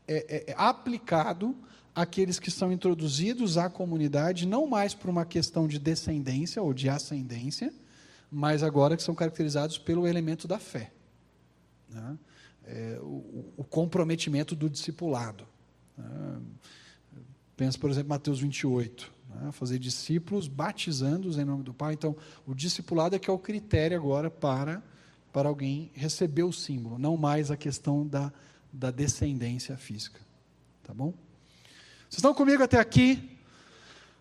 [0.08, 1.56] é, é, é aplicado
[1.94, 6.90] àqueles que são introduzidos à comunidade, não mais por uma questão de descendência ou de
[6.90, 7.72] ascendência,
[8.32, 10.92] mas agora que são caracterizados pelo elemento da fé.
[11.88, 12.18] Né?
[12.66, 15.46] É, o, o, comprometimento do discipulado.
[15.96, 16.42] Né?
[17.56, 19.52] Pensa, por exemplo, Mateus 28 né?
[19.52, 21.94] fazer discípulos, batizando-os em nome do Pai.
[21.94, 22.16] Então,
[22.46, 24.84] o discipulado é que é o critério agora para,
[25.32, 28.32] para alguém receber o símbolo, não mais a questão da,
[28.72, 30.20] da descendência física.
[30.84, 31.14] Tá bom?
[32.10, 33.38] Vocês estão comigo até aqui?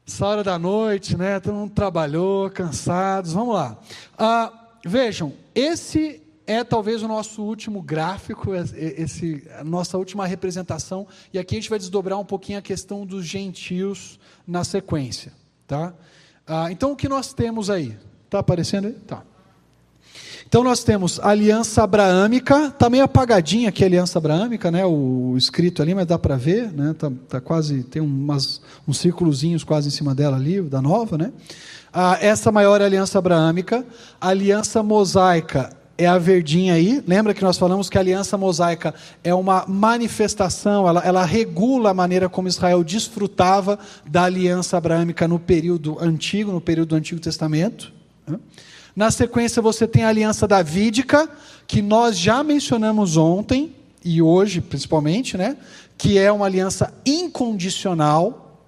[0.06, 1.40] Essa hora da noite, né?
[1.40, 3.32] Todo mundo trabalhou, cansados.
[3.32, 3.78] Vamos lá.
[4.16, 11.38] Ah, vejam, esse é talvez o nosso último gráfico, esse, a nossa última representação, e
[11.38, 15.30] aqui a gente vai desdobrar um pouquinho a questão dos gentios na sequência.
[15.66, 15.92] Tá?
[16.46, 17.94] Ah, então, o que nós temos aí?
[18.24, 18.94] Está aparecendo aí?
[18.94, 19.22] Tá.
[20.46, 24.86] Então, nós temos a aliança abraâmica, está meio apagadinha aqui a aliança abraâmica, né?
[24.86, 26.94] o, escrito ali, mas dá para ver, né?
[26.98, 31.30] Tá, tá, quase, tem umas, uns círculozinhos quase em cima dela ali, da nova, né?
[31.92, 33.84] Ah, essa maior aliança abraâmica,
[34.18, 37.02] a aliança mosaica é a verdinha aí.
[37.04, 41.94] Lembra que nós falamos que a aliança mosaica é uma manifestação, ela, ela regula a
[41.94, 47.92] maneira como Israel desfrutava da aliança abraâmica no período antigo, no período do Antigo Testamento.
[48.94, 51.28] Na sequência, você tem a aliança davídica,
[51.66, 55.56] que nós já mencionamos ontem, e hoje principalmente, né?
[55.96, 58.62] que é uma aliança incondicional.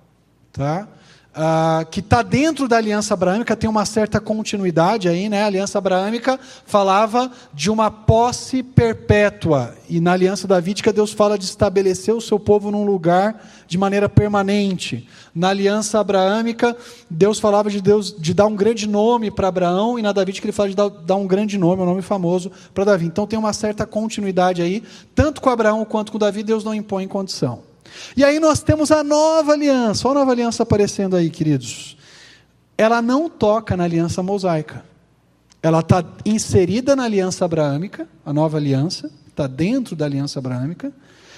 [0.53, 0.89] Tá?
[1.31, 5.45] Uh, que está dentro da aliança abraâmica, tem uma certa continuidade aí, né?
[5.45, 11.45] A aliança abraâmica falava de uma posse perpétua, e na aliança davídica Deus fala de
[11.45, 15.09] estabelecer o seu povo num lugar de maneira permanente.
[15.33, 16.77] Na aliança abraâmica,
[17.09, 20.53] Deus falava de Deus de dar um grande nome para Abraão, e na davídica ele
[20.53, 23.07] fala de dar, dar um grande nome, um nome famoso para Davi.
[23.07, 24.83] Então tem uma certa continuidade aí,
[25.15, 27.70] tanto com Abraão quanto com Davi, Deus não impõe condição.
[28.17, 30.09] E aí nós temos a nova aliança.
[30.09, 31.97] Olha a nova aliança aparecendo aí, queridos.
[32.77, 34.85] Ela não toca na aliança mosaica.
[35.63, 40.93] Ela está inserida na aliança abraâmica, a nova aliança, está dentro da aliança abraâmica,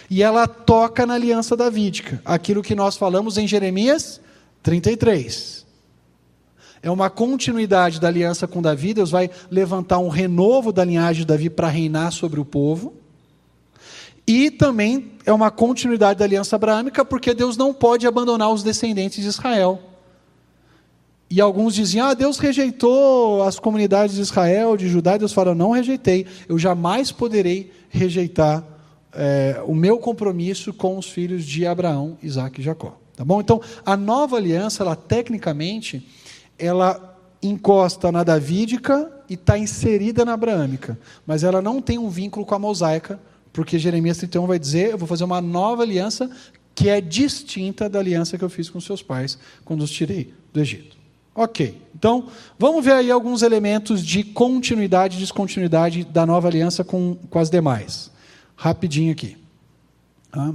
[0.09, 4.21] e ela toca na aliança davídica, aquilo que nós falamos em Jeremias
[4.63, 5.67] 33.
[6.83, 11.27] É uma continuidade da aliança com Davi, Deus vai levantar um renovo da linhagem de
[11.27, 12.95] Davi para reinar sobre o povo.
[14.33, 19.23] E também é uma continuidade da aliança abraâmica, porque Deus não pode abandonar os descendentes
[19.23, 19.79] de Israel.
[21.29, 25.17] E alguns diziam: ah, Deus rejeitou as comunidades de Israel, de Judá.
[25.17, 28.65] E Deus fala: não rejeitei, eu jamais poderei rejeitar
[29.13, 32.97] é, o meu compromisso com os filhos de Abraão, Isaac e Jacó.
[33.15, 33.39] Tá bom?
[33.39, 36.09] Então, a nova aliança, ela tecnicamente,
[36.59, 42.47] ela encosta na davídica e está inserida na abraâmica, mas ela não tem um vínculo
[42.47, 43.21] com a mosaica,
[43.53, 46.31] porque Jeremias 31 vai dizer: Eu vou fazer uma nova aliança
[46.75, 50.61] que é distinta da aliança que eu fiz com seus pais quando os tirei do
[50.61, 50.97] Egito.
[51.35, 57.17] Ok, então vamos ver aí alguns elementos de continuidade e descontinuidade da nova aliança com,
[57.31, 58.11] com as demais.
[58.55, 59.39] Rapidinho aqui.
[60.31, 60.53] Tá?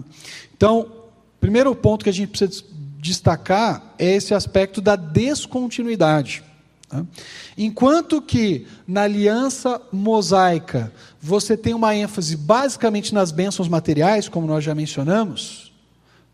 [0.55, 0.91] Então,
[1.39, 2.63] primeiro ponto que a gente precisa
[2.99, 6.43] destacar é esse aspecto da descontinuidade.
[7.57, 14.63] Enquanto que na aliança mosaica você tem uma ênfase basicamente nas bênçãos materiais, como nós
[14.63, 15.73] já mencionamos,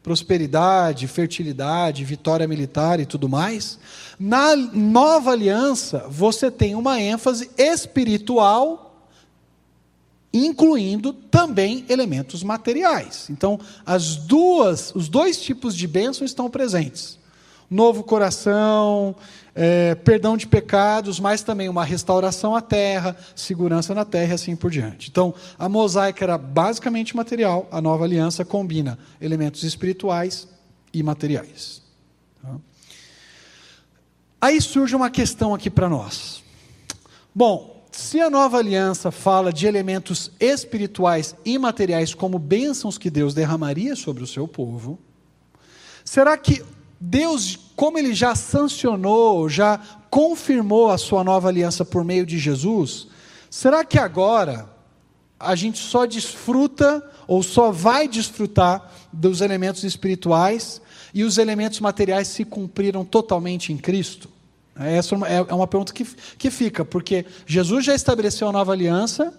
[0.03, 3.79] prosperidade, fertilidade, vitória militar e tudo mais,
[4.19, 9.07] na nova aliança você tem uma ênfase espiritual,
[10.31, 13.27] incluindo também elementos materiais.
[13.29, 17.17] Então, as duas, os dois tipos de bênçãos estão presentes.
[17.69, 19.15] Novo coração,
[19.55, 24.55] é, perdão de pecados, mas também uma restauração à terra, segurança na terra e assim
[24.55, 25.09] por diante.
[25.09, 30.47] Então, a mosaica era basicamente material, a nova aliança combina elementos espirituais
[30.93, 31.81] e materiais.
[32.41, 32.55] Tá?
[34.41, 36.43] Aí surge uma questão aqui para nós.
[37.33, 43.33] Bom, se a nova aliança fala de elementos espirituais e materiais como bênçãos que Deus
[43.33, 44.99] derramaria sobre o seu povo,
[46.03, 46.63] será que
[47.05, 49.77] Deus, como ele já sancionou, já
[50.09, 53.07] confirmou a sua nova aliança por meio de Jesus,
[53.49, 54.69] será que agora
[55.37, 60.81] a gente só desfruta ou só vai desfrutar dos elementos espirituais
[61.13, 64.29] e os elementos materiais se cumpriram totalmente em Cristo?
[64.73, 69.33] Essa é, é uma pergunta que, que fica, porque Jesus já estabeleceu a nova aliança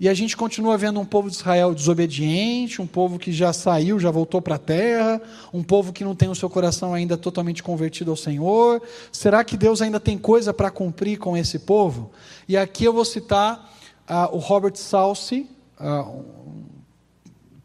[0.00, 3.98] e a gente continua vendo um povo de Israel desobediente, um povo que já saiu,
[4.00, 5.20] já voltou para a terra,
[5.52, 8.80] um povo que não tem o seu coração ainda totalmente convertido ao Senhor.
[9.12, 12.10] Será que Deus ainda tem coisa para cumprir com esse povo?
[12.48, 13.76] E aqui eu vou citar
[14.08, 15.46] uh, o Robert Salsi,
[15.78, 16.64] uh, um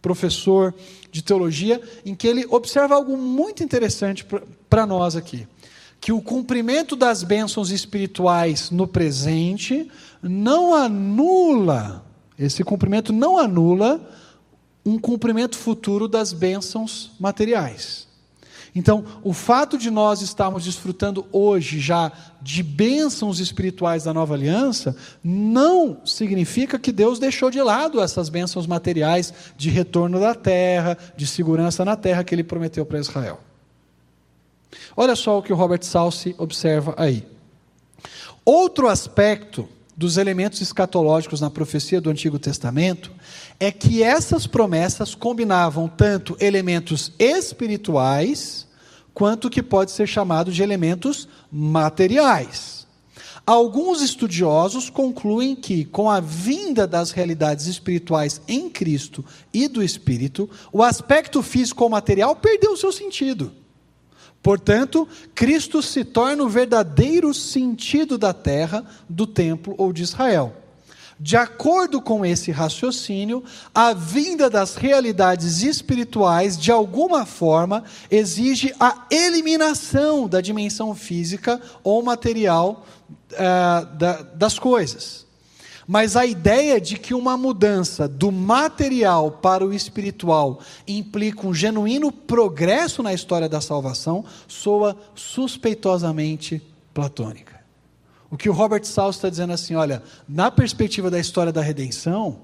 [0.01, 0.75] professor
[1.09, 4.25] de teologia, em que ele observa algo muito interessante
[4.69, 5.47] para nós aqui.
[6.01, 9.89] Que o cumprimento das bênçãos espirituais no presente
[10.21, 12.03] não anula
[12.37, 14.01] esse cumprimento não anula
[14.85, 18.05] um cumprimento futuro das bênçãos materiais.
[18.75, 24.97] Então, o fato de nós estarmos desfrutando hoje já de bênçãos espirituais da nova aliança,
[25.23, 31.25] não significa que Deus deixou de lado essas bênçãos materiais de retorno da terra, de
[31.25, 33.39] segurança na terra que ele prometeu para Israel.
[34.95, 37.25] Olha só o que o Robert Salsi observa aí.
[38.43, 43.11] Outro aspecto dos elementos escatológicos na profecia do Antigo Testamento
[43.59, 48.67] é que essas promessas combinavam tanto elementos espirituais
[49.13, 52.85] quanto o que pode ser chamado de elementos materiais.
[53.45, 60.49] Alguns estudiosos concluem que, com a vinda das realidades espirituais em Cristo e do Espírito,
[60.73, 63.53] o aspecto físico ou material perdeu o seu sentido.
[64.45, 70.53] Portanto, Cristo se torna o verdadeiro sentido da terra, do templo ou de Israel.
[71.19, 79.07] De acordo com esse raciocínio, a vinda das realidades espirituais, de alguma forma, exige a
[79.09, 82.85] eliminação da dimensão física ou material
[83.31, 85.24] uh, da, das coisas.
[85.87, 92.11] Mas a ideia de que uma mudança do material para o espiritual implica um genuíno
[92.11, 96.61] progresso na história da salvação soa suspeitosamente
[96.93, 97.59] platônica.
[98.31, 102.39] O que o Robert Salz está dizendo assim, olha, na perspectiva da história da redenção,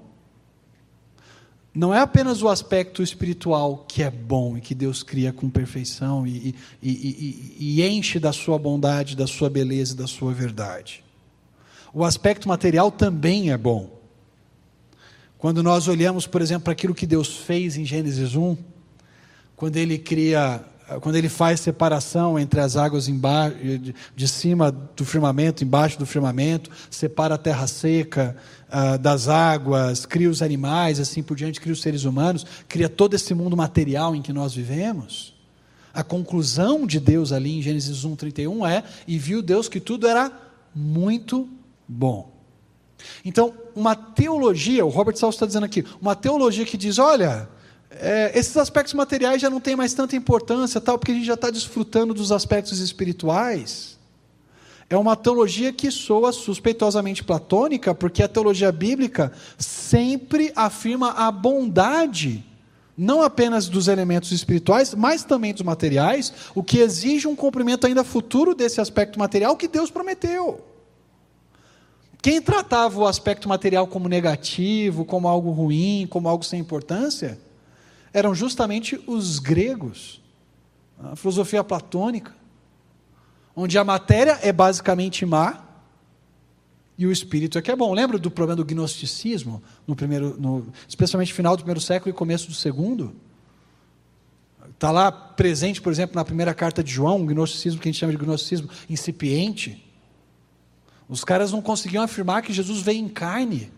[1.74, 6.24] não é apenas o aspecto espiritual que é bom e que Deus cria com perfeição
[6.26, 11.02] e, e, e, e enche da sua bondade, da sua beleza e da sua verdade
[11.92, 14.00] o aspecto material também é bom.
[15.36, 18.56] Quando nós olhamos, por exemplo, para aquilo que Deus fez em Gênesis 1,
[19.56, 20.64] quando ele cria,
[21.00, 23.56] quando ele faz separação entre as águas embaixo,
[24.14, 28.36] de, cima do firmamento, embaixo do firmamento, separa a terra seca
[28.68, 33.14] uh, das águas, cria os animais, assim por diante, cria os seres humanos, cria todo
[33.14, 35.34] esse mundo material em que nós vivemos.
[35.92, 40.06] A conclusão de Deus ali em Gênesis 1, 31 é: e viu Deus que tudo
[40.06, 40.32] era
[40.74, 41.48] muito
[41.92, 42.32] bom.
[43.24, 47.48] Então, uma teologia, o Robert Salles está dizendo aqui, uma teologia que diz: olha,
[47.90, 51.34] é, esses aspectos materiais já não têm mais tanta importância, tal, porque a gente já
[51.34, 53.98] está desfrutando dos aspectos espirituais.
[54.88, 62.44] É uma teologia que soa suspeitosamente platônica, porque a teologia bíblica sempre afirma a bondade,
[62.96, 68.04] não apenas dos elementos espirituais, mas também dos materiais, o que exige um cumprimento ainda
[68.04, 70.71] futuro desse aspecto material que Deus prometeu.
[72.22, 77.36] Quem tratava o aspecto material como negativo, como algo ruim, como algo sem importância,
[78.12, 80.22] eram justamente os gregos,
[81.02, 82.32] a filosofia platônica,
[83.56, 85.64] onde a matéria é basicamente má
[86.96, 87.92] e o espírito é que é bom.
[87.92, 92.12] Lembra do problema do gnosticismo, no primeiro, no, especialmente no final do primeiro século e
[92.12, 93.16] começo do segundo?
[94.70, 97.98] Está lá presente, por exemplo, na primeira carta de João, o gnosticismo que a gente
[97.98, 99.81] chama de gnosticismo incipiente
[101.12, 103.70] os caras não conseguiam afirmar que Jesus veio em carne,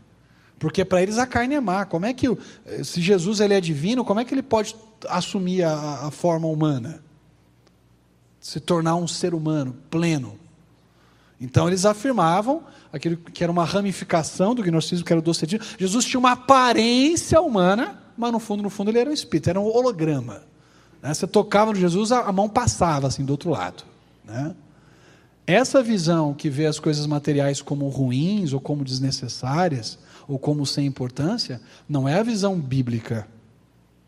[0.56, 1.84] porque para eles a carne é má.
[1.84, 2.28] Como é que,
[2.84, 4.76] se Jesus ele é divino, como é que ele pode
[5.08, 7.02] assumir a, a forma humana?
[8.38, 10.38] Se tornar um ser humano pleno.
[11.40, 15.66] Então eles afirmavam aquilo que era uma ramificação do gnosticismo, que era o docetismo.
[15.76, 19.60] Jesus tinha uma aparência humana, mas no fundo, no fundo ele era um espírito, era
[19.60, 20.42] um holograma.
[21.02, 21.12] Né?
[21.12, 23.82] Você tocava no Jesus, a, a mão passava assim do outro lado.
[24.24, 24.54] Né?
[25.46, 30.86] Essa visão que vê as coisas materiais como ruins ou como desnecessárias ou como sem
[30.86, 33.28] importância, não é a visão bíblica.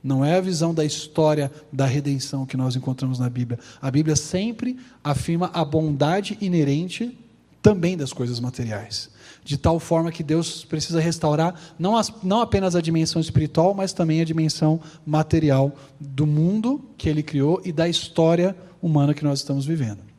[0.03, 3.59] Não é a visão da história da redenção que nós encontramos na Bíblia.
[3.83, 7.19] A Bíblia sempre afirma a bondade inerente
[7.61, 9.11] também das coisas materiais.
[9.45, 13.93] De tal forma que Deus precisa restaurar não, as, não apenas a dimensão espiritual, mas
[13.93, 19.41] também a dimensão material do mundo que Ele criou e da história humana que nós
[19.41, 20.16] estamos vivendo.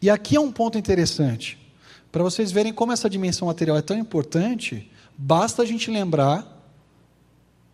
[0.00, 1.58] E aqui é um ponto interessante.
[2.10, 6.60] Para vocês verem como essa dimensão material é tão importante, basta a gente lembrar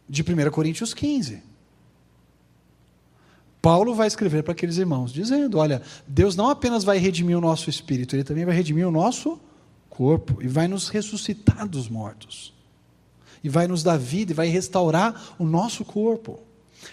[0.09, 1.43] de 1 Coríntios 15.
[3.63, 7.69] Paulo vai escrever para aqueles irmãos, dizendo: Olha, Deus não apenas vai redimir o nosso
[7.69, 9.41] espírito, Ele também vai redimir o nosso
[9.89, 12.55] corpo e vai nos ressuscitar dos mortos.
[13.43, 16.39] E vai nos dar vida e vai restaurar o nosso corpo.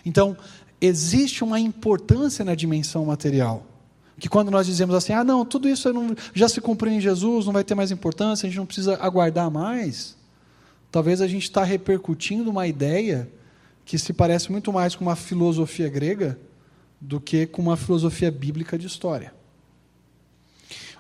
[0.06, 0.36] Então,
[0.80, 3.66] existe uma importância na dimensão material.
[4.20, 5.90] Que quando nós dizemos assim, ah, não, tudo isso
[6.34, 9.50] já se cumpriu em Jesus, não vai ter mais importância, a gente não precisa aguardar
[9.50, 10.16] mais.
[10.92, 13.28] Talvez a gente está repercutindo uma ideia
[13.86, 16.38] que se parece muito mais com uma filosofia grega
[17.02, 19.34] do que com uma filosofia bíblica de história.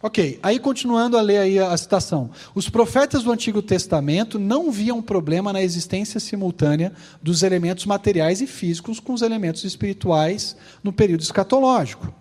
[0.06, 2.30] Ok, aí continuando a ler aí a citação.
[2.54, 6.92] Os profetas do Antigo Testamento não viam problema na existência simultânea
[7.22, 12.14] dos elementos materiais e físicos com os elementos espirituais no período escatológico.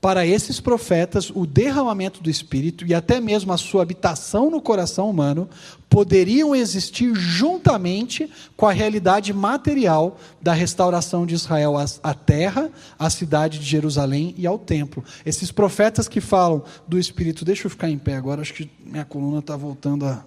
[0.00, 5.10] Para esses profetas, o derramamento do Espírito e até mesmo a sua habitação no coração
[5.10, 5.48] humano
[5.90, 13.58] poderiam existir juntamente com a realidade material da restauração de Israel à terra, à cidade
[13.58, 15.02] de Jerusalém e ao templo.
[15.26, 19.04] Esses profetas que falam do Espírito, deixa eu ficar em pé agora, acho que minha
[19.04, 20.24] coluna está voltando a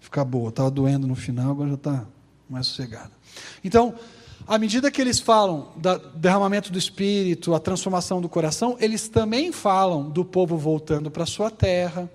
[0.00, 0.50] ficar boa.
[0.50, 2.04] Estava doendo no final, agora já está
[2.48, 3.10] mais sossegada.
[3.64, 3.94] Então,
[4.50, 9.52] à medida que eles falam do derramamento do espírito, a transformação do coração, eles também
[9.52, 12.10] falam do povo voltando para sua terra,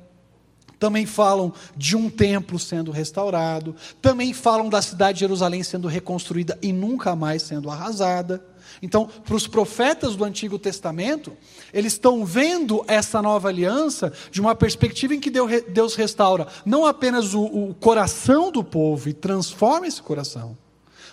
[0.78, 6.60] também falam de um templo sendo restaurado, também falam da cidade de Jerusalém sendo reconstruída
[6.62, 8.46] e nunca mais sendo arrasada.
[8.82, 11.32] Então, para os profetas do Antigo Testamento,
[11.74, 17.34] eles estão vendo essa nova aliança de uma perspectiva em que Deus restaura não apenas
[17.34, 20.58] o, o coração do povo e transforma esse coração,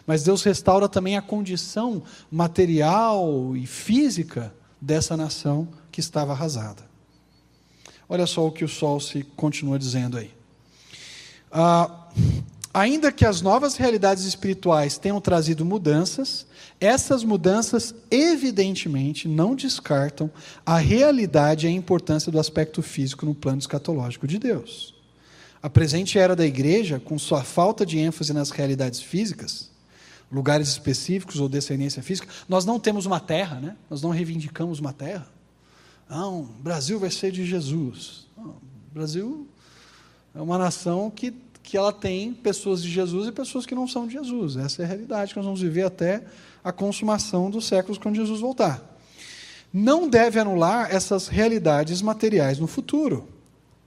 [0.06, 6.82] mas Deus restaura também a condição material e física dessa nação que estava arrasada.
[8.08, 10.30] Olha só o que o sol se continua dizendo aí.
[11.50, 12.08] Ah,
[12.74, 16.46] ainda que as novas realidades espirituais tenham trazido mudanças,
[16.80, 20.30] essas mudanças evidentemente não descartam
[20.66, 24.94] a realidade e a importância do aspecto físico no plano escatológico de Deus.
[25.62, 29.70] A presente era da igreja, com sua falta de ênfase nas realidades físicas,
[30.32, 32.26] lugares específicos ou descendência física.
[32.48, 33.76] Nós não temos uma terra, né?
[33.90, 35.26] nós não reivindicamos uma terra.
[36.08, 38.26] Não, o Brasil vai ser de Jesus.
[38.36, 39.46] Não, o Brasil
[40.34, 44.06] é uma nação que, que ela tem pessoas de Jesus e pessoas que não são
[44.06, 44.56] de Jesus.
[44.56, 46.24] Essa é a realidade que nós vamos viver até
[46.64, 48.82] a consumação dos séculos quando Jesus voltar.
[49.72, 53.28] Não deve anular essas realidades materiais no futuro.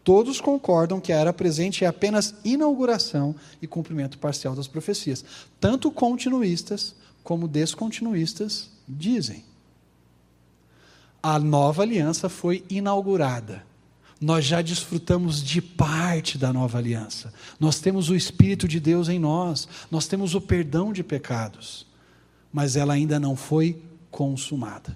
[0.06, 5.26] Todos concordam que a era presente é apenas inauguração e cumprimento parcial das profecias.
[5.60, 6.94] Tanto continuistas
[7.24, 9.44] como descontinuistas dizem.
[11.24, 13.66] A nova aliança foi inaugurada.
[14.22, 17.34] Nós já desfrutamos de parte da nova aliança.
[17.60, 19.68] Nós temos o Espírito de Deus em nós.
[19.90, 21.88] Nós temos o perdão de pecados.
[22.54, 23.82] Mas ela ainda não foi
[24.12, 24.96] consumada.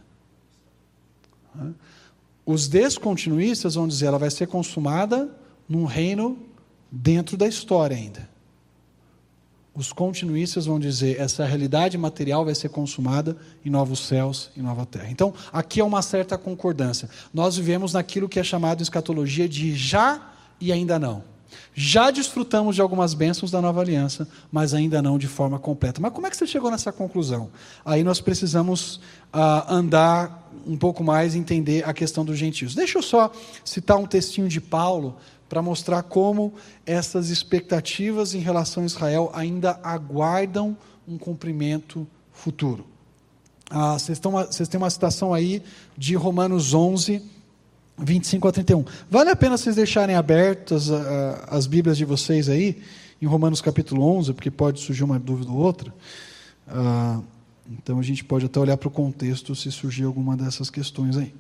[2.52, 5.30] Os descontinuistas vão dizer ela vai ser consumada
[5.68, 6.36] num reino
[6.92, 8.28] dentro da história ainda.
[9.72, 14.84] Os continuistas vão dizer essa realidade material vai ser consumada em novos céus e nova
[14.84, 15.12] terra.
[15.12, 17.08] Então, aqui é uma certa concordância.
[17.32, 21.24] Nós vivemos naquilo que é chamado em escatologia de já e ainda não.
[21.74, 26.02] Já desfrutamos de algumas bênçãos da nova aliança, mas ainda não de forma completa.
[26.02, 27.50] Mas como é que você chegou nessa conclusão?
[27.86, 29.00] Aí nós precisamos
[29.32, 32.76] ah, andar um pouco mais entender a questão dos gentios.
[32.76, 33.32] Deixa eu só
[33.64, 35.16] citar um textinho de Paulo
[35.48, 36.54] para mostrar como
[36.86, 40.78] essas expectativas em relação a Israel ainda aguardam
[41.08, 42.86] um cumprimento futuro.
[43.70, 45.62] Ah, vocês, vocês têm uma citação aí
[45.98, 47.22] de Romanos 11,
[48.02, 48.86] 25 a 31.
[49.10, 50.96] Vale a pena vocês deixarem abertas uh,
[51.48, 52.82] as Bíblias de vocês aí,
[53.22, 55.94] em Romanos capítulo 11, porque pode surgir uma dúvida ou outra.
[56.68, 57.24] Uh,
[57.70, 61.34] então a gente pode até olhar para o contexto se surgir alguma dessas questões aí.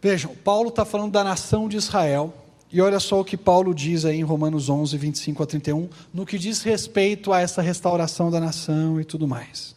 [0.00, 2.32] Vejam, Paulo está falando da nação de Israel,
[2.70, 6.26] e olha só o que Paulo diz aí em Romanos 11, 25 a 31, no
[6.26, 9.74] que diz respeito a essa restauração da nação e tudo mais.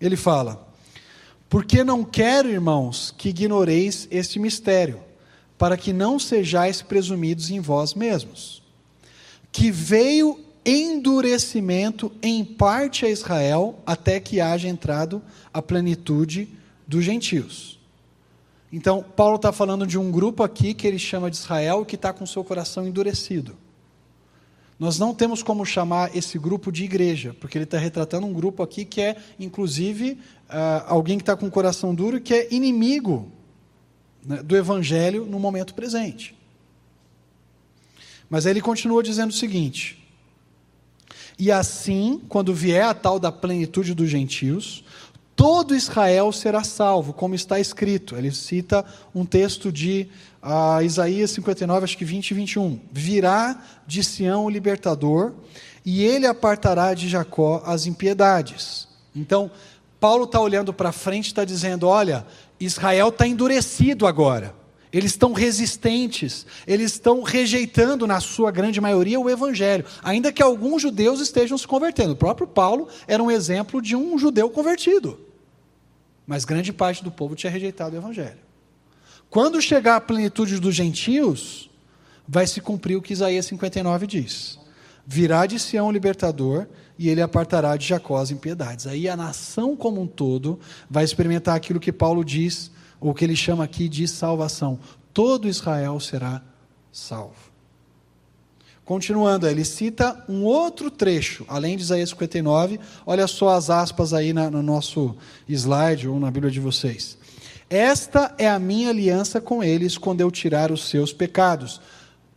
[0.00, 0.65] Ele fala:
[1.48, 5.00] Porque não quero, irmãos, que ignoreis este mistério,
[5.56, 8.62] para que não sejais presumidos em vós mesmos,
[9.52, 15.22] que veio endurecimento em parte a Israel, até que haja entrado
[15.54, 16.48] a plenitude
[16.86, 17.78] dos gentios.
[18.72, 22.12] Então, Paulo está falando de um grupo aqui que ele chama de Israel, que está
[22.12, 23.56] com seu coração endurecido.
[24.78, 28.62] Nós não temos como chamar esse grupo de igreja, porque ele está retratando um grupo
[28.62, 30.12] aqui que é, inclusive,
[30.50, 33.32] uh, alguém que está com o coração duro que é inimigo
[34.24, 36.36] né, do evangelho no momento presente.
[38.28, 39.98] Mas aí ele continua dizendo o seguinte:
[41.38, 44.84] E assim, quando vier a tal da plenitude dos gentios,
[45.36, 48.16] todo Israel será salvo, como está escrito.
[48.16, 48.84] Ele cita
[49.14, 50.08] um texto de
[50.42, 52.80] a Isaías 59, acho que 20 e 21.
[52.90, 55.34] Virá de Sião o libertador,
[55.84, 58.88] e ele apartará de Jacó as impiedades.
[59.14, 59.50] Então,
[60.00, 62.26] Paulo está olhando para frente e está dizendo: olha,
[62.58, 64.54] Israel está endurecido agora.
[64.92, 70.80] Eles estão resistentes, eles estão rejeitando, na sua grande maioria, o evangelho, ainda que alguns
[70.80, 72.12] judeus estejam se convertendo.
[72.12, 75.18] O próprio Paulo era um exemplo de um judeu convertido,
[76.26, 78.38] mas grande parte do povo tinha rejeitado o evangelho.
[79.30, 81.70] Quando chegar a plenitude dos gentios,
[82.26, 84.58] vai se cumprir o que Isaías 59 diz:
[85.06, 86.66] Virá de Sião o libertador,
[86.98, 88.86] e ele apartará de Jacó as impiedades.
[88.86, 90.58] Aí a nação como um todo
[90.90, 92.70] vai experimentar aquilo que Paulo diz,
[93.00, 94.78] ou que ele chama aqui de salvação.
[95.12, 96.42] Todo Israel será
[96.90, 97.45] salvo.
[98.86, 104.32] Continuando, ele cita um outro trecho, além de Isaías 59, olha só as aspas aí
[104.32, 105.16] na, no nosso
[105.48, 107.18] slide ou na Bíblia de vocês.
[107.68, 111.80] Esta é a minha aliança com eles quando eu tirar os seus pecados.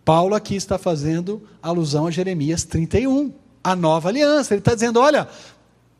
[0.04, 3.32] Paulo aqui está fazendo alusão a Jeremias 31,
[3.64, 4.56] a nova aliança.
[4.56, 5.28] Ele está dizendo: olha,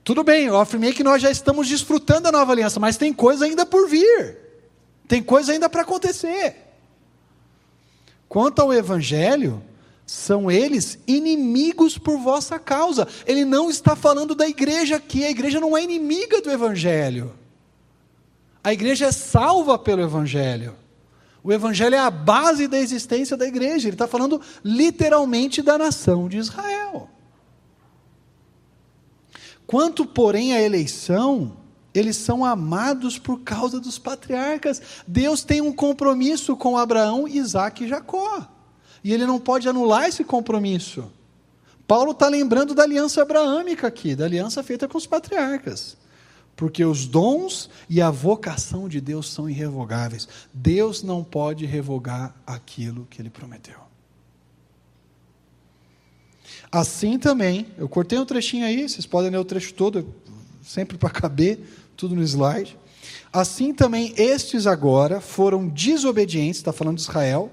[0.04, 3.46] tudo bem, eu afirmei que nós já estamos desfrutando da nova aliança, mas tem coisa
[3.46, 4.36] ainda por vir,
[5.08, 6.56] tem coisa ainda para acontecer.
[8.28, 9.62] Quanto ao evangelho,
[10.10, 13.08] são eles inimigos por vossa causa.
[13.28, 17.32] Ele não está falando da igreja aqui, a igreja não é inimiga do evangelho.
[18.64, 20.76] A igreja é salva pelo Evangelho.
[21.44, 23.88] O Evangelho é a base da existência da igreja.
[23.88, 27.08] Ele está falando literalmente da nação de Israel.
[29.68, 31.56] Quanto, porém, à eleição,
[31.94, 34.82] eles são amados por causa dos patriarcas.
[35.08, 38.59] Deus tem um compromisso com Abraão, Isaac e Jacó.
[39.04, 41.12] E ele não pode anular esse compromisso.
[41.88, 45.98] Paulo está lembrando da aliança abraâmica aqui, da aliança feita com os patriarcas
[46.60, 50.28] porque os dons e a vocação de Deus são irrevogáveis.
[50.54, 53.80] Deus não pode revogar aquilo que ele prometeu.
[56.70, 60.14] Assim também, eu cortei um trechinho aí, vocês podem ler o trecho todo,
[60.62, 61.62] sempre para caber
[61.96, 62.78] tudo no slide.
[63.32, 67.50] Assim também estes agora foram desobedientes, está falando de Israel,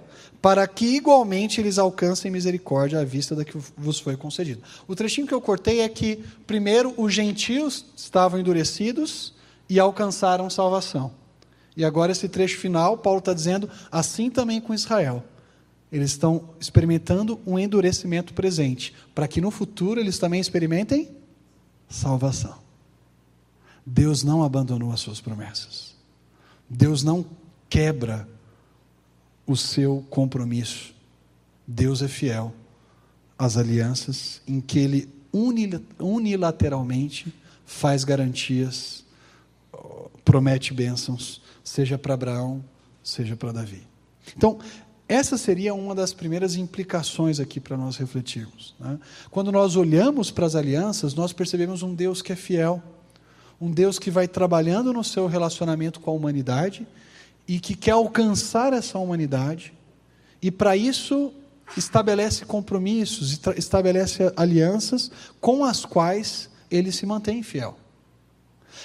[0.47, 4.61] para que igualmente eles alcancem misericórdia à vista da que vos foi concedida.
[4.87, 9.35] O trechinho que eu cortei é que, primeiro, os gentios estavam endurecidos
[9.69, 11.11] e alcançaram salvação.
[11.77, 15.25] E agora, esse trecho final, Paulo está dizendo, assim também com Israel.
[15.91, 21.11] Eles estão experimentando um endurecimento presente, para que no futuro eles também experimentem
[21.89, 22.55] salvação.
[23.85, 25.97] Deus não abandonou as suas promessas.
[26.71, 27.27] Deus não
[27.69, 28.29] quebra
[29.47, 30.95] o seu compromisso.
[31.67, 32.53] Deus é fiel
[33.39, 35.09] às alianças em que ele
[35.99, 37.33] unilateralmente
[37.65, 39.05] faz garantias,
[40.25, 42.65] promete bênçãos, seja para Abraão,
[43.03, 43.83] seja para Davi.
[44.37, 44.59] Então,
[45.09, 48.75] essa seria uma das primeiras implicações aqui para nós refletirmos.
[48.81, 48.99] Né?
[49.31, 52.83] Quando nós olhamos para as alianças, nós percebemos um Deus que é fiel,
[53.61, 56.87] um Deus que vai trabalhando no seu relacionamento com a humanidade
[57.47, 59.73] e que quer alcançar essa humanidade,
[60.43, 61.33] e para isso
[61.77, 67.77] estabelece compromissos, estabelece alianças com as quais ele se mantém fiel.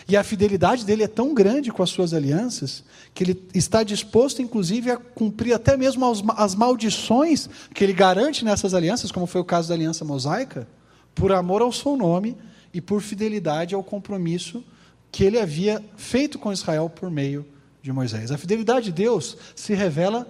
[0.07, 2.83] E a fidelidade dele é tão grande com as suas alianças
[3.13, 6.05] que ele está disposto, inclusive, a cumprir até mesmo
[6.35, 10.67] as maldições que ele garante nessas alianças, como foi o caso da aliança mosaica,
[11.13, 12.37] por amor ao seu nome
[12.73, 14.63] e por fidelidade ao compromisso
[15.11, 17.45] que ele havia feito com Israel por meio
[17.81, 18.31] de Moisés.
[18.31, 20.27] A fidelidade de Deus se revela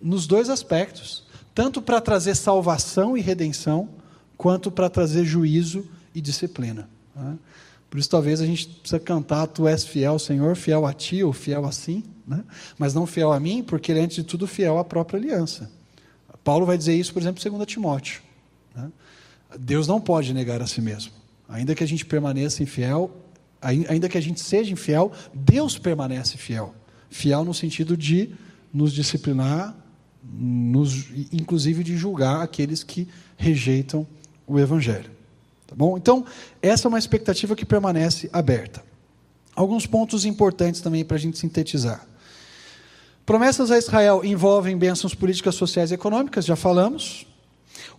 [0.00, 1.24] nos dois aspectos,
[1.54, 3.88] tanto para trazer salvação e redenção,
[4.36, 6.88] quanto para trazer juízo e disciplina.
[7.14, 7.38] Né?
[7.88, 11.32] Por isso, talvez a gente precisa cantar: Tu és fiel, Senhor, fiel a ti, ou
[11.32, 12.44] fiel assim, né?
[12.78, 15.70] mas não fiel a mim, porque ele é, antes de tudo, fiel à própria aliança.
[16.42, 18.22] Paulo vai dizer isso, por exemplo, em 2 Timóteo.
[18.74, 18.90] Né?
[19.58, 21.12] Deus não pode negar a si mesmo.
[21.48, 23.10] Ainda que a gente permaneça infiel,
[23.60, 26.74] ainda que a gente seja infiel, Deus permanece fiel
[27.10, 28.30] fiel no sentido de
[28.72, 29.74] nos disciplinar,
[30.22, 34.06] nos, inclusive de julgar aqueles que rejeitam
[34.46, 35.10] o Evangelho.
[35.66, 35.96] Tá bom?
[35.96, 36.24] Então,
[36.62, 38.82] essa é uma expectativa que permanece aberta.
[39.54, 42.06] Alguns pontos importantes também para a gente sintetizar.
[43.26, 47.26] Promessas a Israel envolvem bênçãos políticas, sociais e econômicas, já falamos.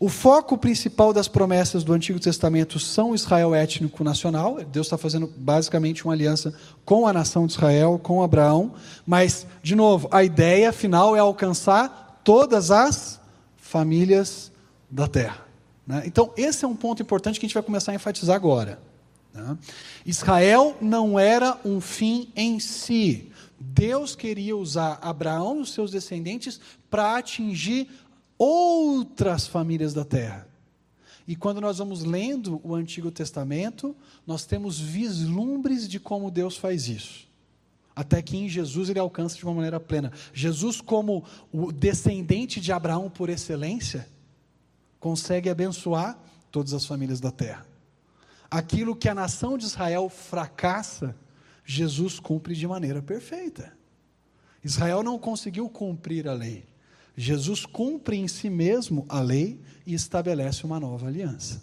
[0.02, 4.58] O foco principal das promessas do Antigo Testamento são Israel étnico nacional.
[4.64, 8.74] Deus está fazendo basicamente uma aliança com a nação de Israel, com Abraão.
[9.06, 13.22] Mas, de novo, a ideia final é alcançar todas as
[13.58, 14.52] famílias
[14.90, 15.46] da terra.
[15.86, 16.02] Né?
[16.08, 18.80] Então, esse é um ponto importante que a gente vai começar a enfatizar agora.
[19.32, 19.56] Né?
[20.04, 23.32] Israel não era um fim em si.
[23.60, 27.88] Deus queria usar Abraão e os seus descendentes para atingir
[28.44, 30.48] outras famílias da terra.
[31.28, 36.88] E quando nós vamos lendo o Antigo Testamento, nós temos vislumbres de como Deus faz
[36.88, 37.28] isso.
[37.96, 40.12] Até que em Jesus ele alcança de uma maneira plena.
[40.34, 44.10] Jesus, como o descendente de Abraão por excelência,
[45.00, 46.18] consegue abençoar
[46.50, 47.68] todas as famílias da terra.
[48.50, 51.16] Aquilo que a nação de Israel fracassa,
[51.64, 53.72] Jesus cumpre de maneira perfeita.
[54.64, 56.71] Israel não conseguiu cumprir a lei.
[57.16, 61.62] Jesus cumpre em si mesmo a lei e estabelece uma nova aliança.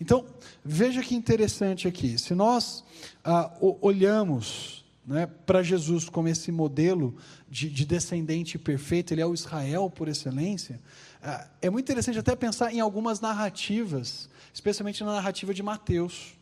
[0.00, 0.26] Então,
[0.64, 2.18] veja que interessante aqui.
[2.18, 2.84] Se nós
[3.24, 7.16] ah, olhamos né, para Jesus como esse modelo
[7.48, 10.80] de, de, descendente perfeito, ele é o Israel por excelência,
[11.22, 16.34] ah, é muito interessante até pensar em algumas narrativas, especialmente na narrativa de Mateus.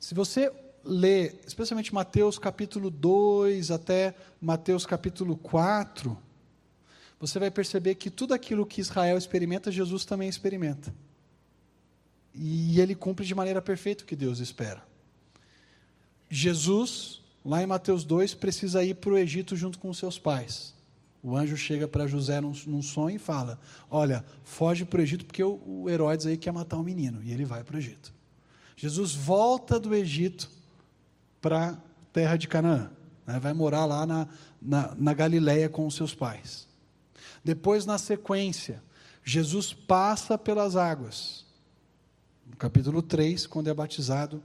[0.00, 0.52] Se você
[0.84, 6.16] lê, especialmente Mateus capítulo 2 até Mateus capítulo 4,
[7.18, 10.92] você vai perceber que tudo aquilo que Israel experimenta, Jesus também experimenta.
[12.34, 14.82] E ele cumpre de maneira perfeita o que Deus espera.
[16.28, 20.74] Jesus, lá em Mateus 2, precisa ir para o Egito junto com seus pais.
[21.22, 25.24] O anjo chega para José num, num, sonho e fala: Olha, foge para o Egito
[25.24, 27.22] porque o, o Herodes aí quer matar o menino.
[27.22, 28.12] E ele vai para o Egito.
[28.76, 30.50] Jesus volta do Egito
[31.42, 31.76] para a
[32.12, 32.90] terra de Canaã.
[33.26, 33.38] Né?
[33.38, 34.28] Vai morar lá na,
[34.60, 36.66] na, na Galiléia com os seus pais.
[37.44, 38.82] Depois, na sequência,
[39.24, 41.44] Jesus passa pelas águas.
[42.46, 44.42] No capítulo 3, quando é batizado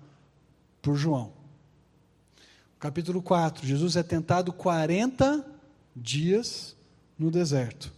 [0.82, 1.32] por João.
[2.80, 5.46] Capítulo 4, Jesus é tentado 40
[5.96, 6.76] dias
[7.18, 7.92] no deserto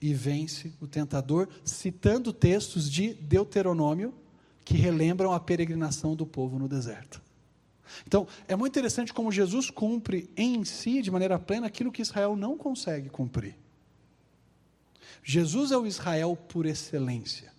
[0.00, 4.14] e vence o tentador, citando textos de Deuteronômio
[4.64, 7.20] que relembram a peregrinação do povo no deserto.
[8.06, 12.36] Então, é muito interessante como Jesus cumpre em si, de maneira plena, aquilo que Israel
[12.36, 13.56] não consegue cumprir.
[15.22, 17.52] Jesus é o Israel por excelência.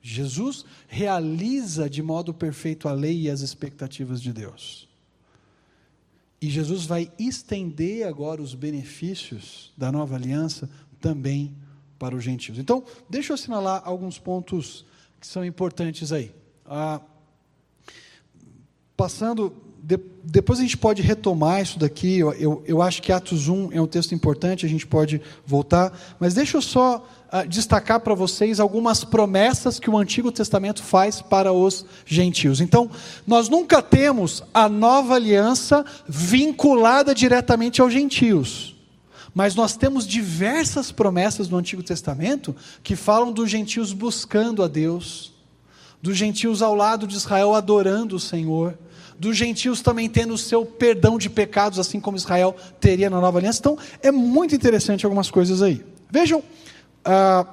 [0.00, 4.88] Jesus realiza de modo perfeito a lei e as expectativas de Deus.
[6.40, 11.54] E Jesus vai estender agora os benefícios da nova aliança também
[11.98, 12.58] para os gentios.
[12.58, 14.84] Então, deixa eu assinalar alguns pontos
[15.20, 16.32] que são importantes aí.
[16.64, 17.00] Ah,
[18.98, 23.48] passando, de, depois a gente pode retomar isso daqui, eu, eu, eu, acho que Atos
[23.48, 28.00] 1 é um texto importante, a gente pode voltar, mas deixa eu só uh, destacar
[28.00, 32.60] para vocês algumas promessas que o Antigo Testamento faz para os gentios.
[32.60, 32.90] Então,
[33.24, 38.76] nós nunca temos a nova aliança vinculada diretamente aos gentios.
[39.32, 45.32] Mas nós temos diversas promessas no Antigo Testamento que falam dos gentios buscando a Deus,
[46.02, 48.76] dos gentios ao lado de Israel adorando o Senhor,
[49.18, 53.38] dos gentios também tendo o seu perdão de pecados, assim como Israel teria na nova
[53.38, 53.58] aliança.
[53.58, 55.84] Então, é muito interessante algumas coisas aí.
[56.10, 56.42] Vejam,
[57.04, 57.44] ah,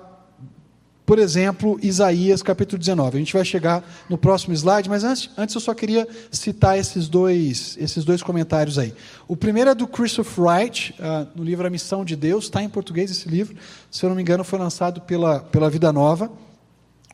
[1.06, 3.18] por exemplo, Isaías capítulo 19.
[3.18, 7.08] A gente vai chegar no próximo slide, mas antes, antes eu só queria citar esses
[7.08, 8.94] dois, esses dois comentários aí.
[9.28, 12.70] O primeiro é do Christopher Wright, ah, no livro A Missão de Deus, está em
[12.70, 13.56] português esse livro,
[13.90, 16.32] se eu não me engano, foi lançado pela, pela Vida Nova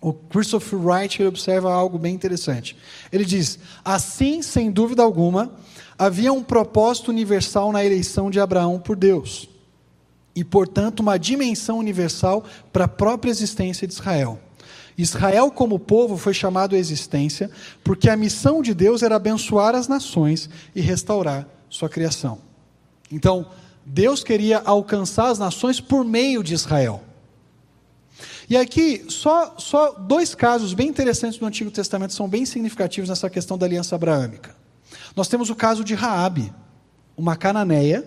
[0.02, 2.76] o Christopher Wright observa algo bem interessante.
[3.12, 5.52] Ele diz: assim, sem dúvida alguma,
[5.98, 9.48] havia um propósito universal na eleição de Abraão por Deus,
[10.36, 12.44] e, portanto, uma dimensão universal
[12.74, 14.40] para a própria existência de Israel.
[14.98, 17.50] Israel, como povo, foi chamado à existência
[17.84, 22.40] porque a missão de Deus era abençoar as nações e restaurar sua criação.
[23.12, 23.48] Então,
[23.86, 27.02] Deus queria alcançar as nações por meio de Israel.
[28.52, 33.30] E aqui, só, só dois casos bem interessantes do Antigo Testamento são bem significativos nessa
[33.30, 34.54] questão da aliança abraâmica.
[35.16, 36.54] Nós temos o caso de Raabe,
[37.16, 38.06] uma cananeia,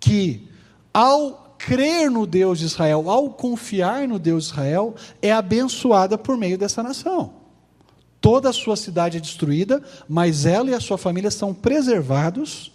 [0.00, 0.48] que
[0.92, 6.36] ao crer no Deus de Israel, ao confiar no Deus de Israel, é abençoada por
[6.36, 7.34] meio dessa nação.
[8.20, 12.72] Toda a sua cidade é destruída, mas ela e a sua família são preservados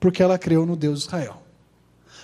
[0.00, 1.41] porque ela creu no Deus de Israel.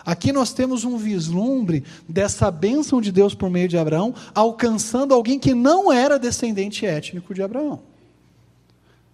[0.04, 5.38] Aqui nós temos um vislumbre dessa bênção de Deus por meio de Abraão, alcançando alguém
[5.38, 7.80] que não era descendente étnico de Abraão.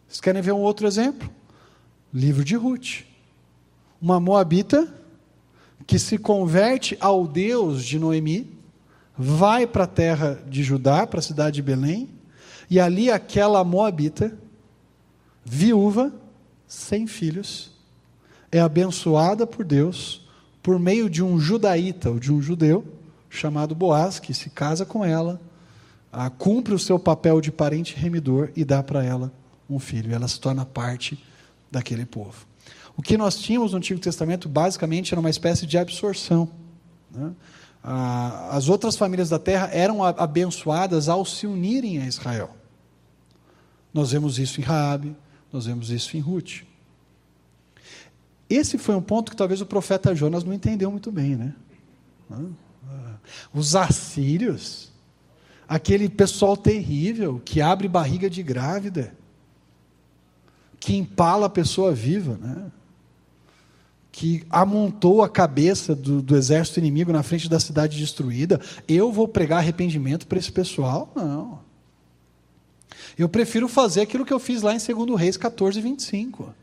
[0.06, 1.30] Vocês querem ver um outro exemplo?
[2.12, 3.04] Livro de Ruth.
[4.00, 4.92] Uma moabita
[5.86, 8.50] que se converte ao Deus de Noemi,
[9.16, 12.08] vai para a terra de Judá, para a cidade de Belém,
[12.70, 14.36] e ali aquela moabita,
[15.44, 16.12] viúva,
[16.66, 17.70] sem filhos,
[18.50, 20.23] é abençoada por Deus
[20.64, 22.82] por meio de um judaíta, ou de um judeu,
[23.28, 25.38] chamado Boaz, que se casa com ela,
[26.38, 29.30] cumpre o seu papel de parente remidor e dá para ela
[29.68, 30.14] um filho.
[30.14, 31.22] Ela se torna parte
[31.70, 32.46] daquele povo.
[32.96, 36.48] O que nós tínhamos no Antigo Testamento, basicamente, era uma espécie de absorção.
[37.10, 37.30] Né?
[37.82, 42.56] As outras famílias da terra eram abençoadas ao se unirem a Israel.
[43.92, 45.14] Nós vemos isso em Raabe,
[45.52, 46.62] nós vemos isso em Ruth.
[48.48, 51.54] Esse foi um ponto que talvez o profeta Jonas não entendeu muito bem, né?
[52.30, 53.16] Ah,
[53.52, 54.92] os assírios,
[55.68, 59.14] aquele pessoal terrível que abre barriga de grávida,
[60.78, 62.70] que empala a pessoa viva, né?
[64.14, 69.26] que amontou a cabeça do, do, exército inimigo na frente da cidade destruída, eu vou
[69.26, 71.10] pregar arrependimento para esse pessoal?
[71.16, 71.58] Não.
[73.18, 76.54] Eu prefiro fazer aquilo que eu fiz lá em 2 Reis 14, 25.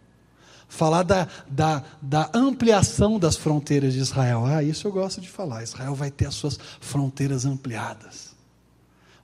[0.71, 4.45] Falar da, da, da ampliação das fronteiras de Israel.
[4.45, 5.63] Ah, isso eu gosto de falar.
[5.63, 8.33] Israel vai ter as suas fronteiras ampliadas.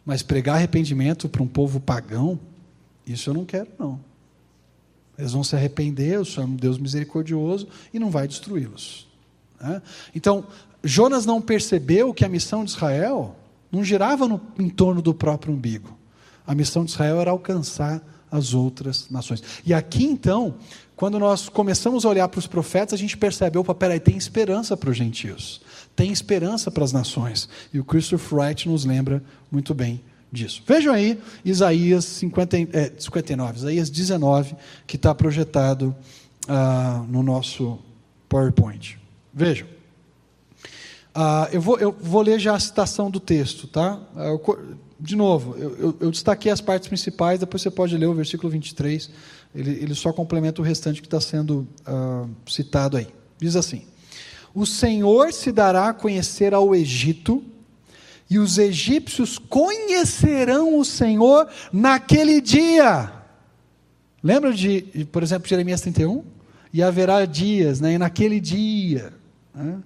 [0.06, 2.38] Mas pregar arrependimento para um povo pagão,
[3.06, 3.98] isso eu não quero, não.
[5.18, 9.08] Eles vão se arrepender, Senhor é um Deus misericordioso e não vai destruí-los.
[9.58, 9.82] Né?
[10.14, 10.46] Então,
[10.84, 13.38] Jonas não percebeu que a missão de Israel
[13.72, 15.98] não girava no, em torno do próprio umbigo.
[16.46, 19.42] A missão de Israel era alcançar as outras nações.
[19.66, 20.56] E aqui, então,
[20.98, 24.76] quando nós começamos a olhar para os profetas, a gente percebe, opa, peraí, tem esperança
[24.76, 25.62] para os gentios,
[25.96, 27.48] tem esperança para as nações.
[27.72, 30.64] E o Christopher Wright nos lembra muito bem disso.
[30.66, 34.56] Vejam aí Isaías 50, é, 59, Isaías 19,
[34.88, 35.96] que está projetado
[36.48, 37.78] ah, no nosso
[38.28, 38.98] PowerPoint.
[39.32, 39.68] Vejam.
[41.14, 44.00] Ah, eu, vou, eu vou ler já a citação do texto, tá?
[44.16, 44.40] Ah, eu,
[45.00, 48.50] de novo, eu, eu, eu, destaquei as partes principais, depois você pode ler o versículo
[48.50, 49.12] 23,
[49.58, 53.08] ele, ele só complementa o restante que está sendo ah, citado aí.
[53.40, 53.82] Diz assim:
[54.54, 57.44] O Senhor se dará a conhecer ao Egito,
[58.30, 63.12] e os egípcios conhecerão o Senhor naquele dia.
[64.22, 66.24] Lembra de, por exemplo, Jeremias 31?
[66.72, 67.94] E haverá dias, né?
[67.94, 69.12] e naquele dia.
[69.56, 69.80] Né?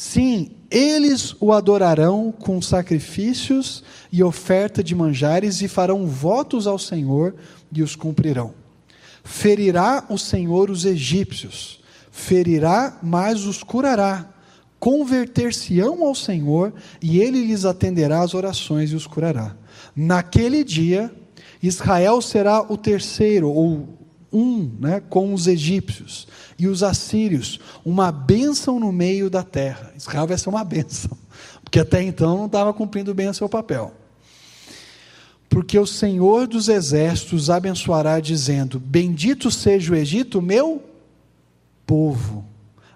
[0.00, 3.82] Sim, eles o adorarão com sacrifícios
[4.12, 7.34] e oferta de manjares e farão votos ao Senhor
[7.72, 8.54] e os cumprirão.
[9.24, 11.80] Ferirá o Senhor os egípcios,
[12.12, 14.32] ferirá, mas os curará
[14.78, 16.72] converter-se-ão ao Senhor
[17.02, 19.56] e ele lhes atenderá as orações e os curará.
[19.96, 21.12] Naquele dia,
[21.60, 23.98] Israel será o terceiro, ou
[24.32, 26.26] um, né, com os egípcios
[26.58, 29.92] e os assírios, uma bênção no meio da terra.
[29.96, 31.16] Israel vai ser uma bênção,
[31.62, 33.92] porque até então não estava cumprindo bem o seu papel.
[35.48, 40.82] Porque o Senhor dos exércitos abençoará, dizendo: Bendito seja o Egito, meu
[41.86, 42.44] povo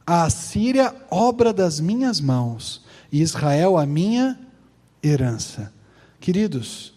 [0.06, 4.38] a Síria, obra das minhas mãos, e Israel, a minha
[5.02, 5.72] herança.
[6.20, 6.91] Queridos,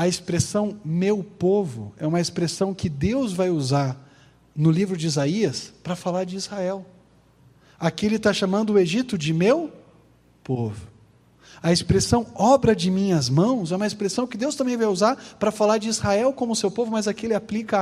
[0.00, 4.02] a expressão meu povo é uma expressão que Deus vai usar
[4.56, 6.86] no livro de Isaías para falar de Israel.
[7.78, 9.70] Aqui ele está chamando o Egito de meu
[10.42, 10.88] povo.
[11.62, 15.52] A expressão obra de minhas mãos é uma expressão que Deus também vai usar para
[15.52, 17.78] falar de Israel como seu povo, mas aqui ele aplica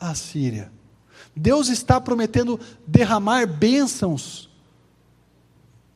[0.00, 0.72] a, a Síria.
[1.36, 4.50] Deus está prometendo derramar bênçãos,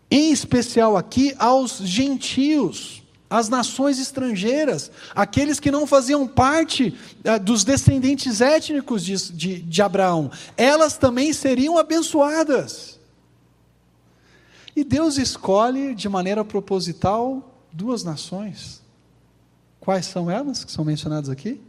[0.08, 7.64] em especial aqui aos gentios, às nações estrangeiras, aqueles que não faziam parte ah, dos
[7.64, 12.98] descendentes étnicos de, de, de Abraão, elas também seriam abençoadas.
[14.74, 18.80] E Deus escolhe de maneira proposital duas nações.
[19.80, 21.60] Quais são elas que são mencionadas aqui?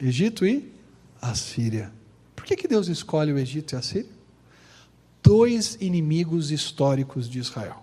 [0.00, 0.72] Egito e
[1.20, 1.92] Assíria.
[2.34, 4.10] Por que, que Deus escolhe o Egito e a Síria?
[5.22, 7.81] Dois inimigos históricos de Israel.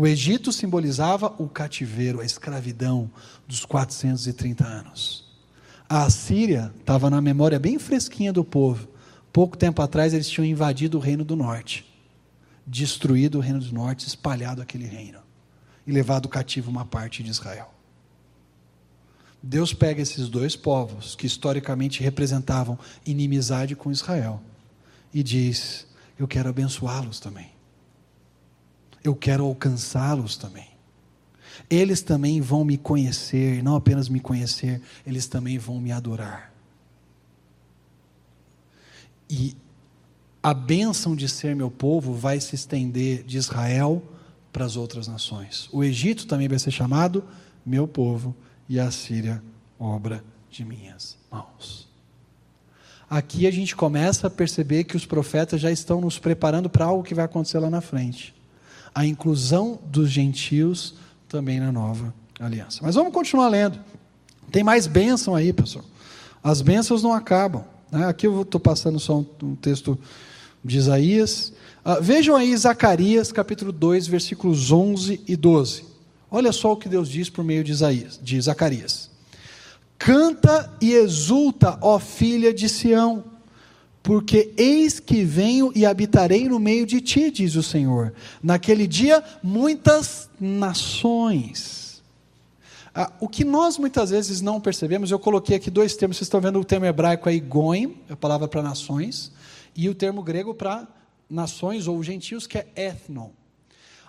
[0.00, 3.10] O Egito simbolizava o cativeiro, a escravidão
[3.48, 5.26] dos 430 anos.
[5.88, 8.86] A Assíria estava na memória bem fresquinha do povo.
[9.32, 11.84] Pouco tempo atrás eles tinham invadido o reino do norte,
[12.64, 15.18] destruído o reino do norte, espalhado aquele reino
[15.84, 17.74] e levado cativo uma parte de Israel.
[19.42, 24.40] Deus pega esses dois povos, que historicamente representavam inimizade com Israel,
[25.12, 27.57] e diz: Eu quero abençoá-los também.
[29.08, 30.68] Eu quero alcançá-los também.
[31.70, 36.52] Eles também vão me conhecer, e não apenas me conhecer, eles também vão me adorar.
[39.30, 39.56] E
[40.42, 44.02] a bênção de ser meu povo vai se estender de Israel
[44.52, 45.70] para as outras nações.
[45.72, 47.24] O Egito também vai ser chamado
[47.64, 48.36] meu povo
[48.68, 49.42] e a Síria
[49.78, 51.88] obra de minhas mãos.
[53.08, 57.02] Aqui a gente começa a perceber que os profetas já estão nos preparando para algo
[57.02, 58.36] que vai acontecer lá na frente.
[58.94, 60.94] A inclusão dos gentios
[61.28, 62.80] também na nova aliança.
[62.82, 63.78] Mas vamos continuar lendo.
[64.50, 65.84] Tem mais bênção aí, pessoal.
[66.42, 67.64] As bênçãos não acabam.
[67.90, 68.06] Né?
[68.06, 69.98] Aqui eu estou passando só um, um, texto
[70.64, 71.52] de Isaías.
[71.84, 75.84] Uh, vejam aí Zacarias, capítulo 2, versículos 11 e 12.
[76.30, 79.10] Olha só o que Deus diz por meio de, Isaías, de Zacarias.
[79.98, 83.24] Canta e exulta, ó filha de Sião,
[84.08, 88.14] porque eis que venho e habitarei no meio de ti, diz o Senhor.
[88.42, 91.78] Naquele dia, muitas nações
[92.94, 96.40] ah, o que nós muitas vezes não percebemos, eu coloquei aqui dois termos, vocês estão
[96.40, 99.30] vendo o termo hebraico aí, goim, a palavra para nações,
[99.76, 100.88] e o termo grego para
[101.28, 103.28] nações ou gentios, que é ethnon.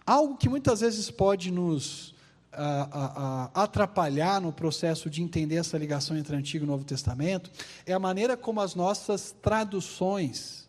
[0.06, 2.16] Algo que muitas vezes pode nos
[2.52, 7.52] ah, ah, atrapalhar no processo de entender essa ligação entre Antigo e Novo Testamento
[7.86, 10.68] é a maneira como as nossas traduções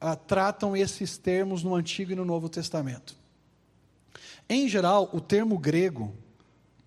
[0.00, 3.16] ah, tratam esses termos no Antigo e no Novo Testamento.
[4.48, 6.14] Em geral, o termo grego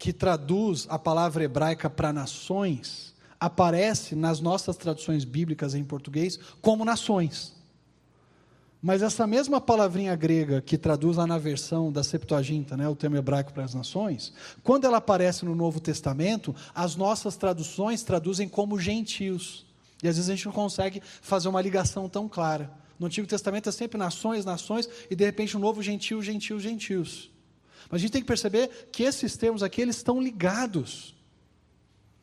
[0.01, 6.83] que traduz a palavra hebraica para nações, aparece nas nossas traduções bíblicas em português como
[6.83, 7.53] nações.
[8.81, 13.15] Mas essa mesma palavrinha grega que traduz lá na versão da Septuaginta, né, o termo
[13.15, 18.79] hebraico para as nações, quando ela aparece no Novo Testamento, as nossas traduções traduzem como
[18.79, 19.67] gentios.
[20.01, 22.71] E às vezes a gente não consegue fazer uma ligação tão clara.
[22.97, 26.59] No Antigo Testamento é sempre nações, nações, e de repente o um novo gentio, gentio,
[26.59, 27.29] gentios.
[27.89, 31.13] Mas a gente tem que perceber que esses termos aqui eles estão ligados.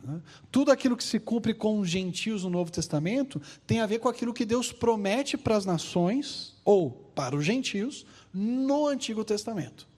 [0.03, 0.21] Né?
[0.51, 4.09] Tudo aquilo que se cumpre com os gentios no Novo Testamento tem a ver com
[4.09, 9.89] aquilo que Deus promete para as nações ou para os gentios no Antigo Testamento.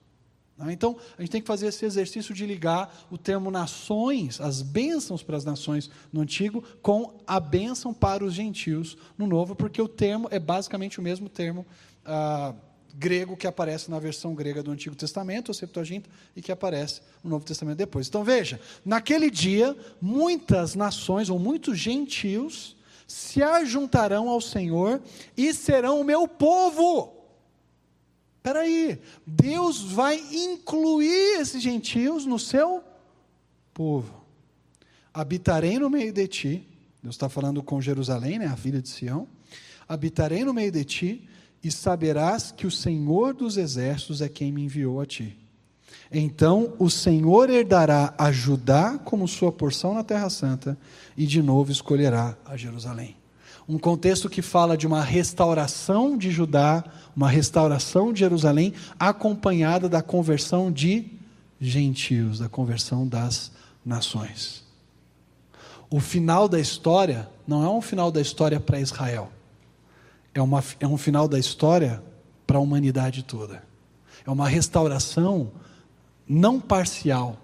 [0.57, 0.73] Né?
[0.73, 5.23] Então, a gente tem que fazer esse exercício de ligar o termo nações, as bênçãos
[5.23, 9.87] para as nações no Antigo, com a bênção para os gentios no Novo, porque o
[9.87, 11.65] termo é basicamente o mesmo termo.
[12.05, 12.53] Ah,
[12.95, 17.29] grego que aparece na versão grega do Antigo Testamento, o Septuaginta, e que aparece no
[17.29, 18.07] Novo Testamento depois.
[18.07, 22.75] Então veja, naquele dia, muitas nações ou muitos gentios
[23.07, 25.01] se ajuntarão ao Senhor
[25.35, 27.21] e serão o meu povo.
[28.37, 32.83] Espera aí, Deus vai incluir esses gentios no seu
[33.73, 34.25] povo.
[35.13, 36.67] Habitarei no meio de ti,
[37.03, 39.27] Deus está falando com Jerusalém, né, a filha de Sião.
[39.87, 41.29] Habitarei no meio de ti,
[41.63, 45.37] e saberás que o Senhor dos exércitos é quem me enviou a ti.
[46.11, 50.77] Então o Senhor herdará a Judá como sua porção na Terra Santa
[51.15, 53.15] e de novo escolherá a Jerusalém.
[53.69, 56.83] Um contexto que fala de uma restauração de Judá,
[57.15, 61.05] uma restauração de Jerusalém, acompanhada da conversão de
[61.59, 63.51] gentios, da conversão das
[63.85, 64.65] nações.
[65.89, 69.31] O final da história não é um final da história para Israel
[70.33, 72.01] é, uma, é um final da história
[72.45, 73.63] para a humanidade toda.
[74.25, 75.51] É uma restauração
[76.27, 77.37] não parcial,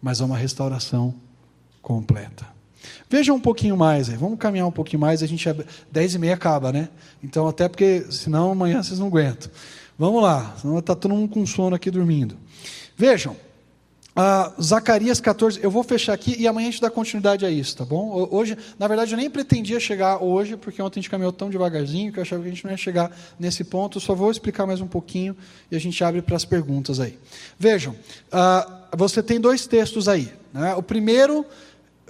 [0.00, 1.14] mas é uma restauração
[1.82, 2.46] completa.
[3.08, 5.46] Veja um pouquinho mais aí, vamos caminhar um pouquinho mais, a gente
[5.90, 6.88] dez e meia acaba, né?
[7.22, 9.50] Então até porque senão amanhã vocês não aguentam.
[9.98, 12.36] Vamos lá, senão está todo mundo com sono aqui dormindo.
[12.96, 13.36] Vejam,
[14.20, 17.76] ah, Zacarias 14, eu vou fechar aqui e amanhã a gente dá continuidade a isso,
[17.76, 18.26] tá bom?
[18.32, 22.12] Hoje, na verdade, eu nem pretendia chegar hoje, porque ontem a gente caminhou tão devagarzinho
[22.12, 24.00] que eu achava que a gente não ia chegar nesse ponto.
[24.00, 25.36] só vou explicar mais um pouquinho
[25.70, 27.16] e a gente abre para as perguntas aí.
[27.56, 27.94] Vejam,
[28.32, 30.32] ah, você tem dois textos aí.
[30.52, 30.74] Né?
[30.74, 31.46] O primeiro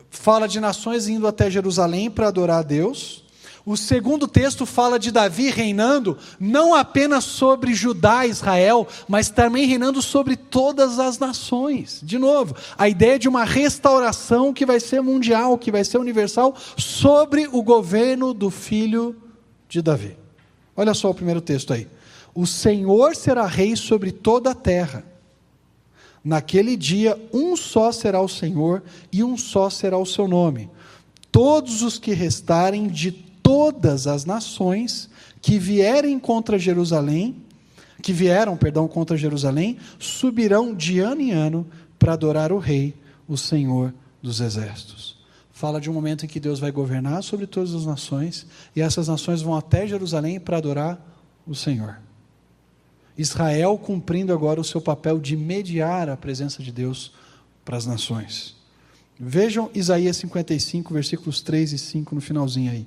[0.09, 3.23] fala de nações indo até Jerusalém para adorar a Deus.
[3.69, 9.67] O segundo texto fala de Davi reinando não apenas sobre Judá e Israel, mas também
[9.67, 12.01] reinando sobre todas as nações.
[12.03, 16.57] De novo, a ideia de uma restauração que vai ser mundial, que vai ser universal,
[16.79, 19.15] sobre o governo do filho
[19.69, 20.17] de Davi.
[20.75, 21.87] Olha só o primeiro texto aí.
[22.35, 25.05] O Senhor será rei sobre toda a terra.
[26.25, 30.71] Naquele dia, um só será o Senhor e um só será o seu nome.
[31.31, 35.09] Todos os que restarem de todas as nações
[35.41, 37.35] que vierem contra Jerusalém,
[38.03, 41.67] que vieram, perdão, contra Jerusalém, subirão de ano em ano
[41.99, 42.95] para adorar o rei,
[43.27, 45.17] o Senhor dos exércitos.
[45.51, 48.47] Fala de um momento em que Deus vai governar sobre todas as nações
[48.77, 51.01] e essas nações vão até Jerusalém para adorar
[51.47, 51.99] o Senhor.
[53.17, 57.15] Israel cumprindo agora o seu papel de mediar a presença de Deus
[57.65, 58.59] para as nações.
[59.21, 62.87] Vejam Isaías 55, versículos 3 e 5 no finalzinho aí.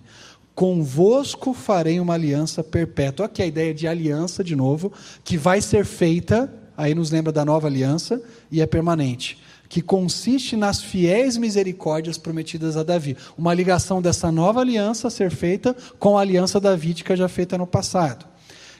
[0.53, 3.25] Convosco farei uma aliança perpétua.
[3.25, 4.91] Aqui a ideia de aliança, de novo,
[5.23, 8.21] que vai ser feita, aí nos lembra da nova aliança,
[8.51, 9.39] e é permanente.
[9.69, 13.15] Que consiste nas fiéis misericórdias prometidas a Davi.
[13.37, 17.65] Uma ligação dessa nova aliança a ser feita com a aliança davídica já feita no
[17.65, 18.25] passado.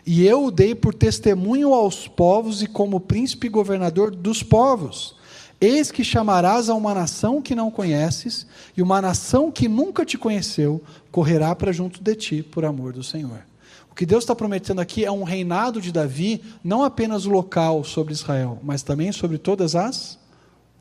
[0.05, 5.15] E eu o dei por testemunho aos povos e como príncipe governador dos povos.
[5.61, 10.17] Eis que chamarás a uma nação que não conheces, e uma nação que nunca te
[10.17, 13.45] conheceu correrá para junto de ti por amor do Senhor.
[13.91, 18.11] O que Deus está prometendo aqui é um reinado de Davi, não apenas local sobre
[18.11, 20.17] Israel, mas também sobre todas as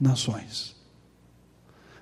[0.01, 0.75] nações.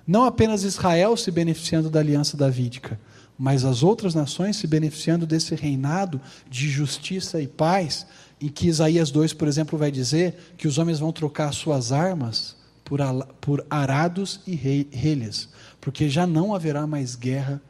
[0.07, 2.97] Não apenas Israel se beneficiando da aliança davídica,
[3.37, 8.07] mas as outras nações se beneficiando desse reinado de justiça e paz,
[8.39, 12.58] em que Isaías 2, por exemplo, vai dizer que os homens vão trocar suas armas
[12.89, 12.99] por,
[13.39, 15.47] por arados e relhas,
[15.79, 17.61] porque já não haverá mais guerra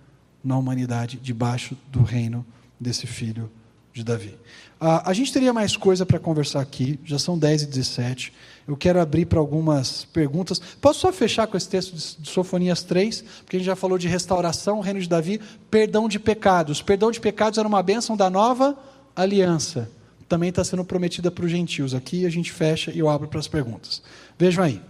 [0.41, 2.45] na humanidade debaixo do reino
[2.79, 3.51] desse filho
[3.91, 4.37] de Davi.
[4.79, 8.33] Ah, a gente teria mais coisa para conversar aqui, já são 10 e 17.
[8.65, 10.57] Eu quero abrir para algumas perguntas.
[10.79, 13.21] Posso só fechar com esse texto de Sofonias 3?
[13.43, 16.81] Porque a gente já falou de restauração, reino de Davi, perdão de pecados.
[16.81, 18.77] Perdão de pecados era uma bênção da nova
[19.13, 19.91] aliança.
[20.29, 21.93] Também está sendo prometida para os gentios.
[21.93, 24.01] Aqui a gente fecha e eu abro para as perguntas.
[24.37, 24.81] Vejam aí.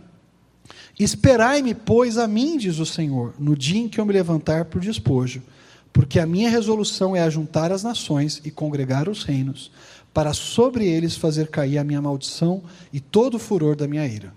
[0.99, 4.81] Esperai-me, pois, a mim, diz o Senhor, no dia em que eu me levantar por
[4.81, 5.41] despojo,
[5.93, 9.71] porque a minha resolução é ajuntar as nações e congregar os reinos,
[10.13, 14.33] para sobre eles fazer cair a minha maldição e todo o furor da minha ira.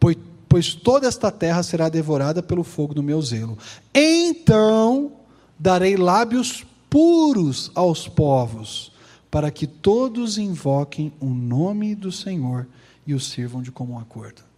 [0.00, 0.16] Pois,
[0.48, 3.56] pois toda esta terra será devorada pelo fogo do meu zelo.
[3.94, 5.12] Então
[5.56, 8.90] darei lábios puros aos povos,
[9.30, 12.66] para que todos invoquem o nome do Senhor
[13.06, 14.49] e o sirvam de comum acordo.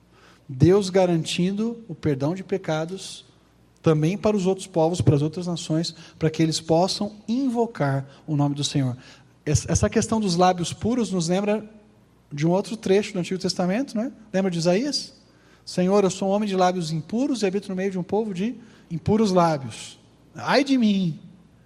[0.53, 3.25] Deus garantindo o perdão de pecados
[3.81, 8.37] também para os outros povos, para as outras nações, para que eles possam invocar o
[8.37, 8.97] nome do Senhor.
[9.45, 11.69] Essa questão dos lábios puros nos lembra
[12.33, 14.13] de um outro trecho do Antigo Testamento, não é?
[14.33, 15.15] Lembra de Isaías?
[15.65, 18.33] Senhor, eu sou um homem de lábios impuros e habito no meio de um povo
[18.33, 18.55] de
[18.91, 19.99] impuros lábios.
[20.35, 21.19] Ai de mim!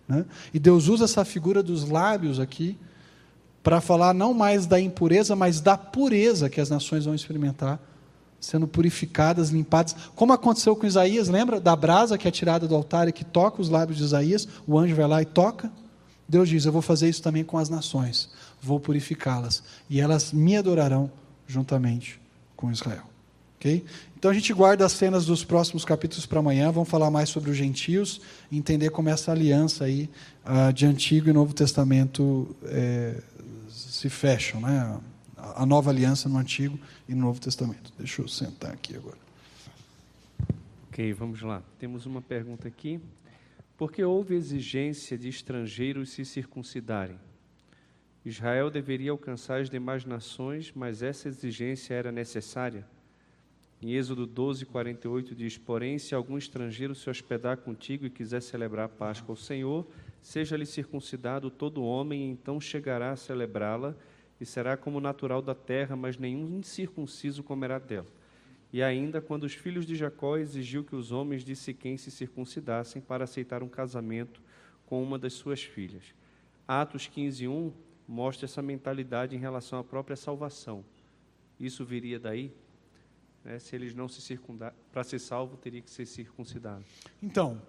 [0.09, 0.25] Né?
[0.55, 2.79] E Deus usa essa figura dos lábios aqui
[3.63, 7.81] para falar não mais da impureza, mas da pureza que as nações vão experimentar
[8.41, 13.09] sendo purificadas, limpadas, como aconteceu com Isaías, lembra da brasa que é tirada do altar
[13.09, 15.71] e que toca os lábios de Isaías, o anjo vai lá e toca.
[16.29, 18.31] Deus diz: Eu vou fazer isso também com as nações,
[18.63, 21.11] vou purificá-las, e elas me adorarão
[21.47, 22.21] juntamente
[22.57, 23.05] com Israel.
[23.59, 23.85] Ok?
[24.19, 27.51] Então a gente guarda as cenas dos próximos capítulos para amanhã, vamos falar mais sobre
[27.51, 28.21] os gentios,
[28.51, 30.11] entender como essa aliança aí
[30.45, 33.21] uh, de Antigo e Novo Testamento é,
[33.69, 34.99] se fecham, né?
[35.37, 36.79] A nova aliança no Antigo
[37.09, 37.93] e no Novo Testamento.
[37.99, 39.19] Deixa eu sentar aqui agora.
[40.89, 41.63] Ok, vamos lá.
[41.79, 42.99] Temos uma pergunta aqui.
[43.77, 47.19] Por que houve exigência de estrangeiros se circuncidarem?
[48.25, 52.87] Israel deveria alcançar as demais nações, mas essa exigência era necessária?
[53.81, 58.87] Em Êxodo 12, 48 diz: Porém, se algum estrangeiro se hospedar contigo e quiser celebrar
[58.87, 59.87] a Páscoa ao Senhor,
[60.23, 63.95] seja-lhe circuncidado todo homem, e então chegará a celebrá-la
[64.41, 68.07] e será como natural da terra, mas nenhum incircunciso comerá dela.
[68.73, 73.01] E ainda, quando os filhos de Jacó exigiu que os homens de Siquém se circuncidassem
[73.01, 74.43] para aceitar um casamento
[74.87, 76.15] com uma das suas filhas.
[76.67, 77.73] Atos 15:1
[78.07, 80.85] mostra essa mentalidade em relação à própria salvação.
[81.59, 82.53] Isso viria daí?
[83.45, 83.59] Né?
[83.59, 86.85] Se eles não se circundar, para ser salvo, teria que ser circuncidado.
[87.23, 87.63] Então,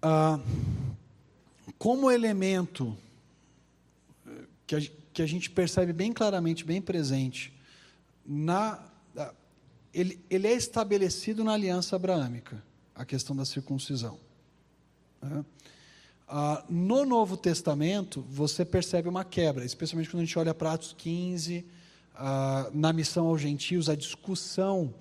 [0.00, 0.40] ah,
[1.78, 2.96] como elemento
[4.66, 4.80] que a,
[5.16, 7.50] que a gente percebe bem claramente, bem presente,
[8.26, 8.78] na,
[9.94, 12.62] ele, ele é estabelecido na aliança abraâmica,
[12.94, 14.18] a questão da circuncisão.
[15.22, 15.42] Né?
[16.28, 20.94] Ah, no Novo Testamento, você percebe uma quebra, especialmente quando a gente olha para Atos
[20.98, 21.64] 15,
[22.14, 24.92] ah, na missão aos gentios, a discussão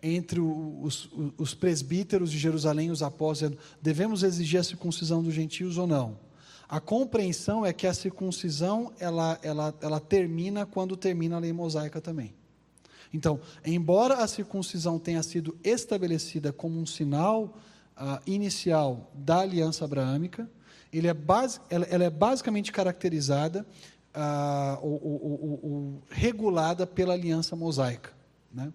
[0.00, 5.78] entre os, os presbíteros de Jerusalém e os apóstolos, devemos exigir a circuncisão dos gentios
[5.78, 6.16] ou não?
[6.68, 12.00] A compreensão é que a circuncisão ela, ela, ela termina quando termina a lei mosaica
[12.00, 12.34] também.
[13.12, 17.56] Então, embora a circuncisão tenha sido estabelecida como um sinal
[17.96, 20.50] uh, inicial da aliança abraâmica,
[20.92, 23.66] ele é base, ela, ela é basicamente caracterizada
[24.14, 28.12] uh, ou, ou, ou, regulada pela aliança mosaica.
[28.52, 28.72] Né?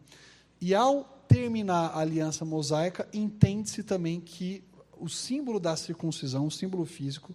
[0.61, 4.63] E ao terminar a aliança mosaica, entende-se também que
[4.99, 7.33] o símbolo da circuncisão, o símbolo físico,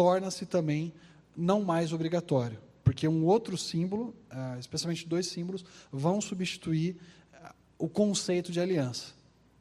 [0.00, 0.94] torna-se também
[1.36, 6.96] não mais obrigatório, porque um outro símbolo, ah, especialmente dois símbolos, vão substituir
[7.34, 9.12] ah, o conceito de aliança,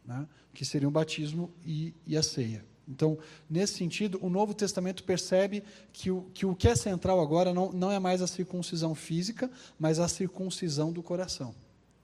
[0.06, 0.26] né?
[0.54, 2.64] que seria o batismo e, e a ceia.
[2.88, 3.18] Então,
[3.50, 5.62] nesse sentido, o Novo Testamento percebe
[5.92, 9.52] que o que, o que é central agora não, não é mais a circuncisão física,
[9.78, 11.54] mas a circuncisão do coração.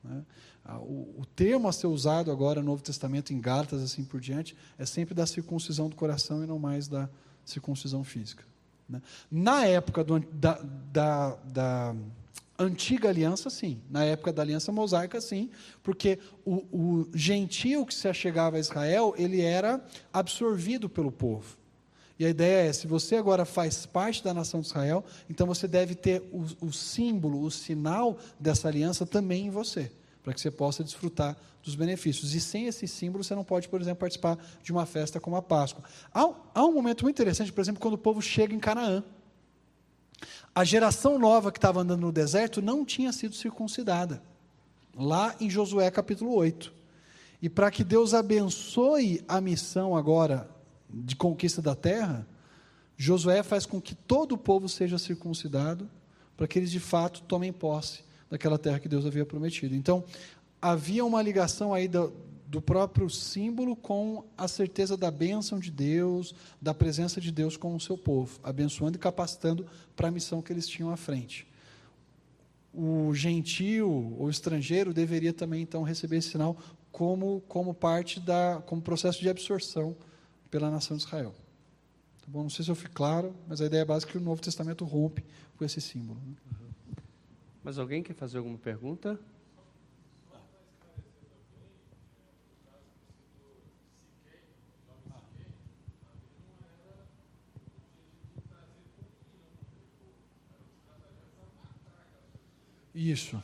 [0.04, 0.26] Né?
[0.82, 4.58] O, o, termo a ser usado agora no Novo Testamento, em Gálatas assim por diante,
[4.78, 7.10] é sempre da circuncisão do coração e não mais da
[7.46, 8.44] circuncisão física.
[8.88, 9.02] Né?
[9.32, 10.60] Na época do, da,
[10.92, 11.96] da, da
[12.58, 13.82] antiga aliança, sim.
[13.90, 15.50] Na época da aliança mosaica, sim,
[15.84, 21.58] porque o, o gentio que se achegava a Israel, ele era absorvido pelo povo.
[22.18, 25.68] E a ideia é, se você agora faz parte da nação de Israel, então você
[25.68, 29.92] deve ter o, o símbolo, o sinal dessa aliança também em você,
[30.26, 32.34] para que você possa desfrutar dos benefícios.
[32.34, 35.42] E sem esse símbolo, você não pode, por exemplo, participar de uma festa como a
[35.42, 35.84] Páscoa.
[36.12, 39.04] Há, há um momento muito interessante, por exemplo, quando o povo chega em Canaã.
[40.54, 44.20] A geração nova que estava andando no deserto não tinha sido circuncidada.
[44.96, 46.74] Lá em Josué capítulo 8.
[47.40, 50.50] E para que Deus abençoe a missão agora
[50.90, 52.28] de conquista da terra,
[52.98, 55.88] Josué faz com que todo o povo seja circuncidado,
[56.36, 59.76] para que eles de fato tomem posse daquela terra que Deus havia prometido.
[59.76, 60.04] Então,
[60.62, 62.14] havia uma ligação aí do,
[62.48, 67.76] do próprio símbolo com a certeza da bênção de Deus, da presença de Deus com
[67.76, 69.66] o seu povo, abençoando e capacitando
[69.96, 71.48] para a missão que eles tinham à frente.
[72.74, 76.58] O gentio ou estrangeiro deveria também então receber esse sinal
[76.92, 79.96] como como parte da como processo de absorção
[80.50, 81.34] pela nação de Israel.
[82.22, 82.44] Tá bom?
[82.44, 84.84] Não sei se eu fui claro, mas a ideia básica é que o Novo Testamento
[84.84, 85.24] rompe
[85.58, 86.20] com esse símbolo.
[86.26, 86.65] Né?
[87.66, 89.20] Mas alguém quer fazer alguma pergunta?
[102.94, 103.42] Isso.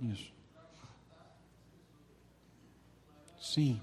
[0.00, 0.32] Isso.
[3.40, 3.80] Sim.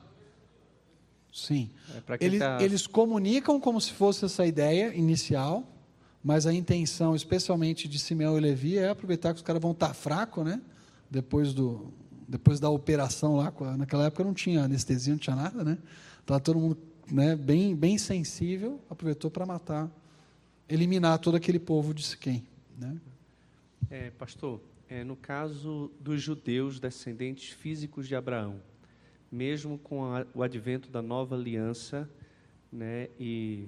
[1.36, 1.70] Sim.
[2.10, 2.58] É eles, tá...
[2.62, 5.68] eles comunicam como se fosse essa ideia inicial,
[6.24, 9.90] mas a intenção, especialmente de Simeão e Levi, é aproveitar que os caras vão estar
[9.90, 10.62] tá fracos, né?
[11.12, 11.94] Depois, do,
[12.26, 15.78] depois da operação lá, naquela época não tinha anestesia, não tinha nada, né?
[16.22, 16.78] Estava todo mundo
[17.12, 19.92] né, bem, bem sensível, aproveitou para matar,
[20.70, 22.46] eliminar todo aquele povo de Siquém.
[22.78, 22.96] Né?
[23.90, 28.62] É, pastor, é, no caso dos judeus descendentes físicos de Abraão,
[29.32, 32.10] mesmo com a, o advento da nova aliança
[32.72, 33.68] né, e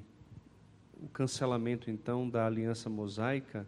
[1.01, 3.67] o cancelamento então da aliança mosaica,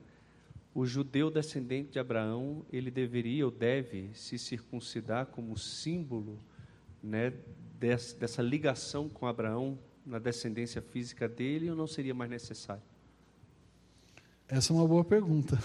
[0.73, 6.39] o judeu descendente de Abraão ele deveria ou deve se circuncidar como símbolo
[7.01, 7.33] né,
[7.79, 12.83] dessa ligação com Abraão na descendência física dele ou não seria mais necessário?
[14.47, 15.57] Essa é uma boa pergunta.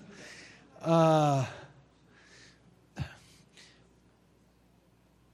[0.80, 1.50] ah,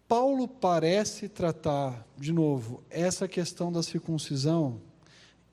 [0.08, 4.80] Paulo parece tratar, de novo, essa questão da circuncisão,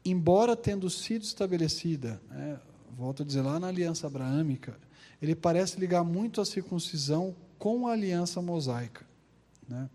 [0.03, 2.57] embora tendo sido estabelecida, né,
[2.97, 4.79] volto a dizer, lá na aliança abraâmica,
[5.21, 9.05] ele parece ligar muito a circuncisão com a aliança mosaica.
[9.67, 9.89] Né?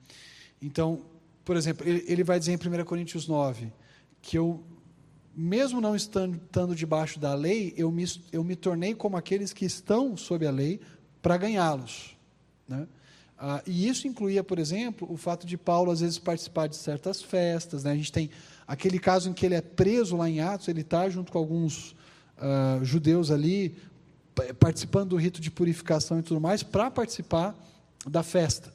[0.61, 1.07] Então,
[1.43, 3.73] por exemplo, ele, vai dizer em 1 Coríntios 9
[4.21, 4.63] que eu,
[5.35, 9.65] mesmo não estando, estando debaixo da lei, eu me, eu me tornei como aqueles que
[9.65, 10.81] estão sob a lei
[11.23, 12.15] para ganhá-los.
[12.69, 12.87] Né?
[13.43, 17.23] Ah, e isso incluía, por exemplo, o fato de Paulo às vezes participar de certas
[17.23, 17.85] festas.
[17.85, 17.93] Né?
[17.93, 18.31] A gente tem
[18.69, 21.97] aquele caso em que ele é preso lá em Atos, ele está junto com alguns
[22.37, 23.75] ah, judeus ali,
[24.59, 27.57] participando do rito de purificação e tudo mais, para participar
[28.07, 28.73] da festa,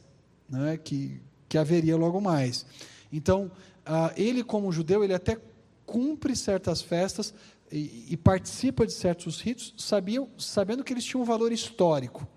[0.49, 0.77] né?
[0.77, 2.65] que que haveria logo mais.
[3.11, 3.51] Então,
[3.85, 5.37] ah, ele como judeu, ele até
[5.85, 7.33] cumpre certas festas
[7.71, 12.27] e, e participa de certos ritos, sabia, sabendo que eles tinham um valor histórico,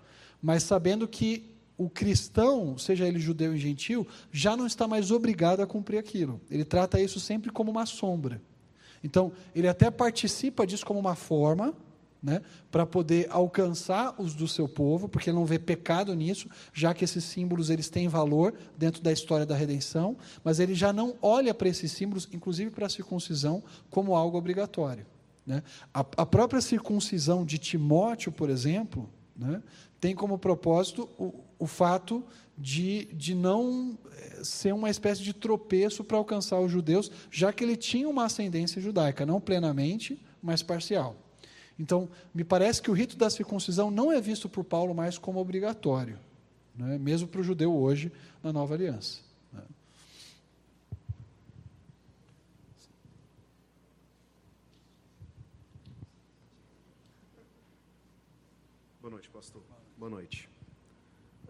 [0.41, 1.49] mas sabendo que
[1.79, 6.41] o cristão, seja ele judeu ou gentil, já não está mais obrigado a cumprir aquilo.
[6.51, 8.41] Ele trata isso sempre como uma sombra.
[9.01, 11.73] Então, ele até participa disso como uma forma,
[12.21, 16.93] né, para poder alcançar os do seu povo, porque ele não vê pecado nisso, já
[16.93, 21.15] que esses símbolos eles têm valor dentro da história da redenção, mas ele já não
[21.21, 25.05] olha para esses símbolos, inclusive para a circuncisão, como algo obrigatório.
[25.47, 25.63] Né?
[25.93, 29.63] A, a, própria circuncisão de Timóteo, por exemplo, né,
[29.97, 32.23] tem como propósito o, o fato
[32.57, 37.63] de, de não eh, ser uma espécie de tropeço para alcançar os judeus, já que
[37.63, 41.15] ele tinha uma ascendência judaica, não plenamente, mas parcial.
[41.77, 45.39] Então, me parece que o rito da circuncisão não é visto por Paulo mais como
[45.39, 46.19] obrigatório,
[46.75, 46.97] né?
[46.97, 48.11] mesmo para o judeu hoje,
[48.43, 49.21] na nova aliança.
[49.53, 49.61] Né?
[59.01, 59.61] Boa noite, pastor.
[59.97, 60.48] Boa noite.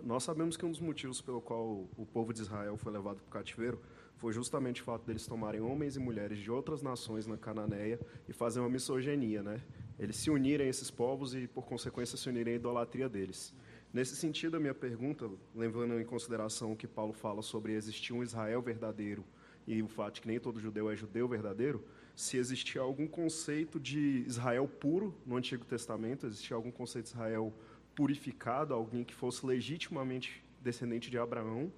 [0.04, 3.28] Nós sabemos que um dos motivos pelo qual o povo de Israel foi levado para
[3.28, 3.80] o cativeiro
[4.16, 8.34] foi justamente o fato deles tomarem homens e mulheres de outras nações na Cananeia e
[8.34, 9.62] fazer uma misoginia, né?
[9.98, 13.54] Eles se unirem a esses povos e, por consequência, se unirem à idolatria deles.
[13.94, 18.22] Nesse sentido, a minha pergunta, levando em consideração o que Paulo fala sobre existir um
[18.22, 19.24] Israel verdadeiro
[19.66, 21.84] e o fato de que nem todo judeu é judeu verdadeiro,
[22.16, 27.54] se existia algum conceito de Israel puro no Antigo Testamento, existia algum conceito de Israel
[27.96, 31.72] purificado, alguém que fosse legitimamente descendente de Abraão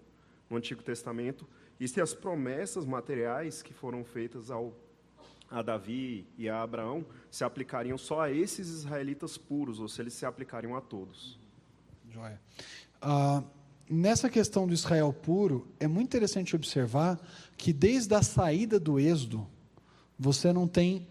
[0.50, 1.48] no Antigo Testamento,
[1.80, 4.74] e se as promessas materiais que foram feitas ao,
[5.50, 10.14] a Davi e a Abraão se aplicariam só a esses israelitas puros, ou se eles
[10.14, 11.40] se aplicariam a todos.
[12.10, 12.40] Joia.
[13.02, 13.44] Ah,
[13.90, 17.20] nessa questão do Israel puro, é muito interessante observar
[17.58, 19.48] que desde a saída do Êxodo,
[20.20, 21.08] você não tem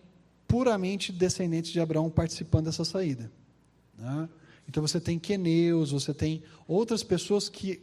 [0.47, 3.31] puramente descendentes de Abraão participando dessa saída.
[3.99, 4.29] Né?
[4.71, 7.83] Então você tem queneus, você tem outras pessoas que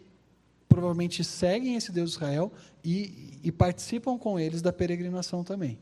[0.70, 5.78] provavelmente seguem esse Deus de Israel e, e participam com eles da peregrinação também.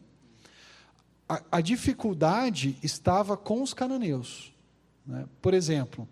[1.30, 4.52] A, a dificuldade estava com os cananeus.
[5.06, 5.27] Né?
[5.44, 6.10] Por exemplo,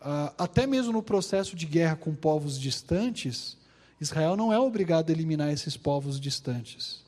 [0.00, 3.58] uh, até mesmo no processo de guerra com povos distantes,
[4.00, 7.02] Israel não é obrigado a eliminar esses povos distantes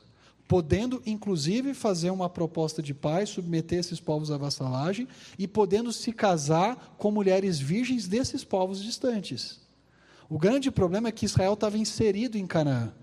[0.47, 5.07] podendo inclusive fazer uma proposta de paz, submeter esses povos à vassalagem
[5.37, 9.59] e podendo se casar com mulheres virgens desses povos distantes.
[10.29, 12.93] O grande problema é que Israel estava inserido em Canaã.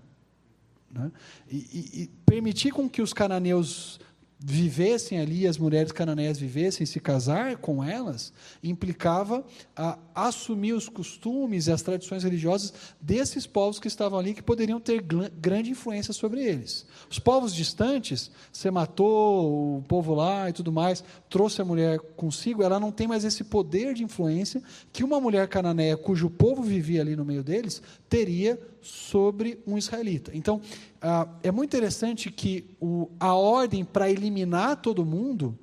[0.91, 1.11] Né?
[1.49, 3.99] E, e, e permitir com que os cananeus
[4.45, 11.67] vivessem ali, as mulheres cananeias vivessem, se casar com elas, implicava a assumir os costumes
[11.67, 16.43] e as tradições religiosas desses povos que estavam ali, que poderiam ter grande influência sobre
[16.43, 16.85] eles.
[17.09, 22.61] Os povos distantes, você matou o povo lá e tudo mais, trouxe a mulher consigo,
[22.63, 24.61] ela não tem mais esse poder de influência
[24.91, 30.31] que uma mulher cananeia, cujo povo vivia ali no meio deles, teria sobre um israelita.
[30.35, 30.61] Então,
[31.01, 35.57] ah, é muito interessante que o, a ordem para eliminar todo mundo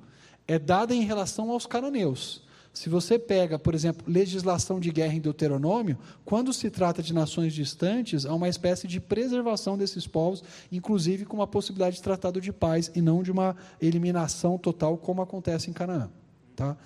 [0.47, 2.43] é dada em relação aos cananeus.
[2.73, 7.53] Se você pega, por exemplo, legislação de guerra em Deuteronômio, quando se trata de nações
[7.53, 10.41] distantes, há uma espécie de preservação desses povos,
[10.71, 15.21] inclusive com uma possibilidade de tratado de paz e não de uma eliminação total, como
[15.21, 16.09] acontece em Canaã.
[16.55, 16.77] Tá?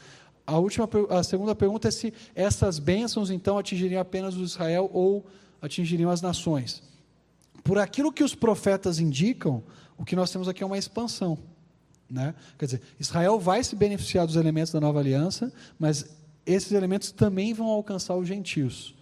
[0.45, 5.23] A, última, a segunda pergunta é se essas bênçãos, então, atingiriam apenas o Israel ou
[5.65, 6.83] atingiriam as nações.
[7.63, 9.63] Por aquilo que os profetas indicam,
[9.97, 11.37] o que nós temos aqui é uma expansão.
[12.09, 12.35] Né?
[12.57, 16.15] Quer dizer, Israel vai se beneficiar dos elementos da nova aliança, mas
[16.45, 18.93] esses elementos também vão alcançar os gentios.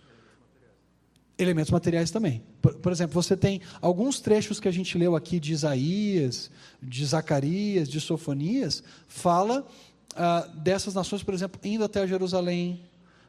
[1.37, 2.41] Elementos materiais também.
[2.61, 6.49] Por, por, exemplo, você tem alguns trechos que a gente leu aqui de Isaías,
[6.81, 9.65] de Zacarias, de Sofonias, fala
[10.15, 12.81] ah, dessas nações, por exemplo, indo até Jerusalém,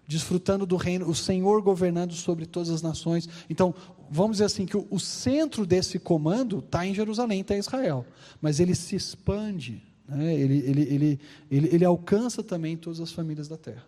[0.07, 3.29] desfrutando do reino, o Senhor governando sobre todas as nações.
[3.49, 3.75] Então,
[4.11, 8.07] vamos dizer assim, que o, o centro desse comando está em Jerusalém, está em Israel,
[8.41, 10.35] mas ele se expande, né?
[10.35, 11.21] ele, ele, ele,
[11.51, 13.87] ele, ele alcança também todas as famílias da terra.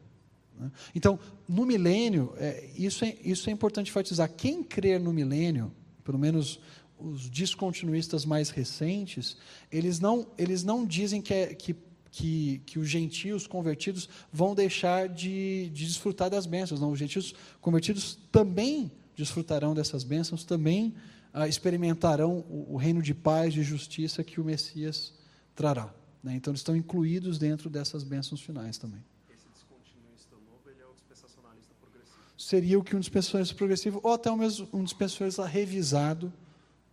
[0.58, 0.70] Né?
[0.94, 1.18] Então,
[1.48, 4.30] no milênio, é, isso, é, isso é importante enfatizar.
[4.34, 5.72] Quem crer no milênio,
[6.02, 6.60] pelo menos
[6.98, 9.36] os descontinuistas mais recentes,
[9.70, 11.76] eles não, eles não dizem que, é, que
[12.16, 16.80] que, que os gentios convertidos vão deixar de, de desfrutar das bênçãos.
[16.80, 20.94] Não, os gentios convertidos também desfrutarão dessas bênçãos, também
[21.30, 25.12] ah, experimentarão o, o, reino de paz, de justiça que o Messias
[25.54, 25.92] trará.
[26.22, 26.34] Né?
[26.36, 29.04] Então, eles estão incluídos dentro dessas bênçãos finais também.
[29.28, 32.16] Esse descontinuista novo ele é o dispensacionalista progressivo?
[32.38, 36.32] Seria o que um dispensacionalista progressivo, ou até mesmo um dispensacionalista revisado,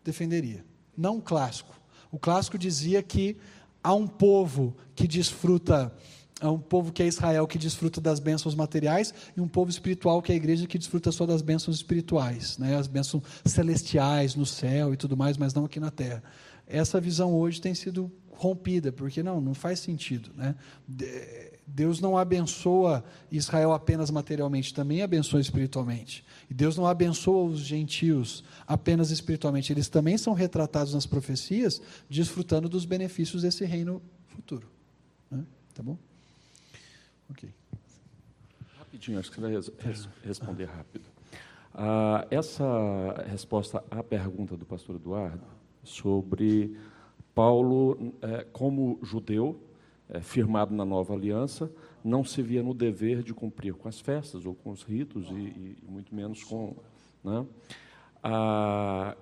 [0.03, 0.65] defenderia.
[0.97, 1.73] Não clássico.
[2.11, 3.37] O clássico dizia que
[3.83, 5.93] há um povo que desfruta,
[6.39, 10.21] há um povo que é Israel que desfruta das bênçãos materiais e um povo espiritual
[10.21, 12.75] que é a igreja que desfruta só das bênçãos espirituais, né?
[12.77, 16.23] as bênçãos celestiais no céu e tudo mais, mas não aqui na terra.
[16.65, 20.31] Essa visão hoje tem sido rompida, porque não, não faz sentido.
[20.35, 20.55] Né?
[21.65, 26.23] Deus não abençoa Israel apenas materialmente, também abençoa espiritualmente.
[26.49, 32.67] E Deus não abençoa os gentios apenas espiritualmente, eles também são retratados nas profecias, desfrutando
[32.67, 34.67] dos benefícios desse reino futuro.
[35.31, 35.43] Né?
[35.73, 35.97] Tá bom?
[37.29, 37.49] Ok.
[38.77, 41.05] Rapidinho, acho que você vai res res responder rápido.
[41.73, 45.43] Ah, essa resposta à pergunta do pastor Eduardo
[45.83, 46.77] sobre
[47.33, 49.59] Paulo, é, como judeu,
[50.13, 51.69] é, firmado na nova aliança,
[52.03, 55.33] não se via no dever de cumprir com as festas ou com os ritos e,
[55.33, 56.73] e muito menos com.
[57.21, 57.45] Né?
[58.23, 59.17] Ah,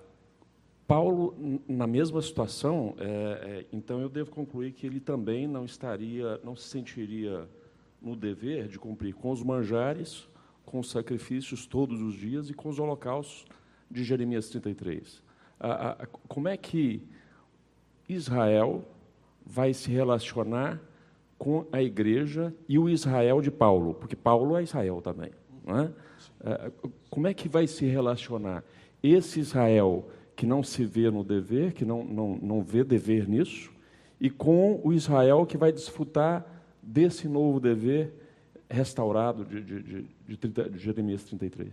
[0.86, 6.38] Paulo, na mesma situação, é, é, então eu devo concluir que ele também não estaria,
[6.44, 7.48] não se sentiria
[8.00, 10.28] no dever de cumprir com os manjares
[10.64, 13.44] com os sacrifícios todos os dias e com os holocaustos
[13.90, 15.22] de Jeremias 33.
[15.60, 17.02] Ah, ah, como é que
[18.08, 18.84] Israel
[19.44, 20.80] vai se relacionar
[21.38, 23.94] com a igreja e o Israel de Paulo?
[23.94, 25.30] Porque Paulo é Israel também.
[25.66, 25.90] É?
[26.44, 26.70] Ah,
[27.10, 28.64] como é que vai se relacionar
[29.02, 33.70] esse Israel que não se vê no dever, que não, não, não vê dever nisso,
[34.20, 36.46] e com o Israel que vai desfrutar
[36.82, 38.14] desse novo dever
[38.68, 41.70] restaurado de, de, de, de, 30, de Jeremias 33.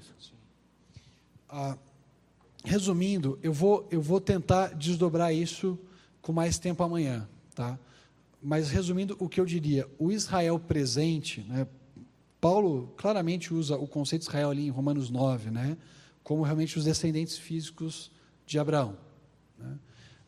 [1.47, 1.77] Ah,
[2.63, 5.79] resumindo, eu vou, eu vou tentar desdobrar isso
[6.21, 7.27] com mais tempo amanhã.
[7.60, 7.77] Tá?
[8.41, 11.68] Mas resumindo, o que eu diria, o Israel presente, né,
[12.40, 15.77] Paulo claramente usa o conceito de Israel ali em Romanos 9, né,
[16.23, 18.14] como realmente os descendentes físicos
[18.45, 18.98] de Abraão.
[19.57, 19.77] Né?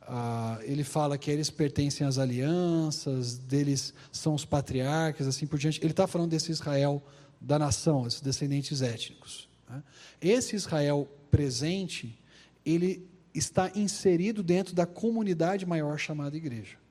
[0.02, 5.80] Ah, ele fala que eles pertencem às alianças, deles são os patriarcas, assim por diante.
[5.80, 7.02] Ele está falando desse Israel
[7.40, 9.48] da nação, esses descendentes étnicos.
[9.70, 9.82] Né?
[10.20, 12.22] Esse Israel presente,
[12.66, 16.82] ele está inserido dentro da comunidade maior chamada igreja.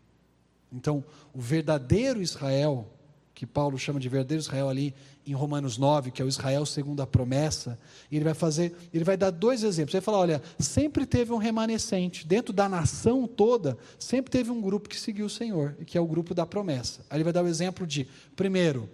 [0.73, 2.87] Então, o verdadeiro Israel,
[3.35, 4.95] que Paulo chama de verdadeiro Israel ali
[5.27, 7.79] em Romanos 9, que é o Israel segundo a promessa,
[8.11, 9.95] ele vai fazer, ele vai dar dois exemplos.
[9.95, 14.61] Ele vai falar, olha, sempre teve um remanescente, dentro da nação toda, sempre teve um
[14.61, 17.01] grupo que seguiu o Senhor, que é o grupo da promessa.
[17.09, 18.89] Aí ele vai dar o exemplo de, primeiro,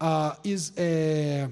[0.00, 1.48] a, is, é,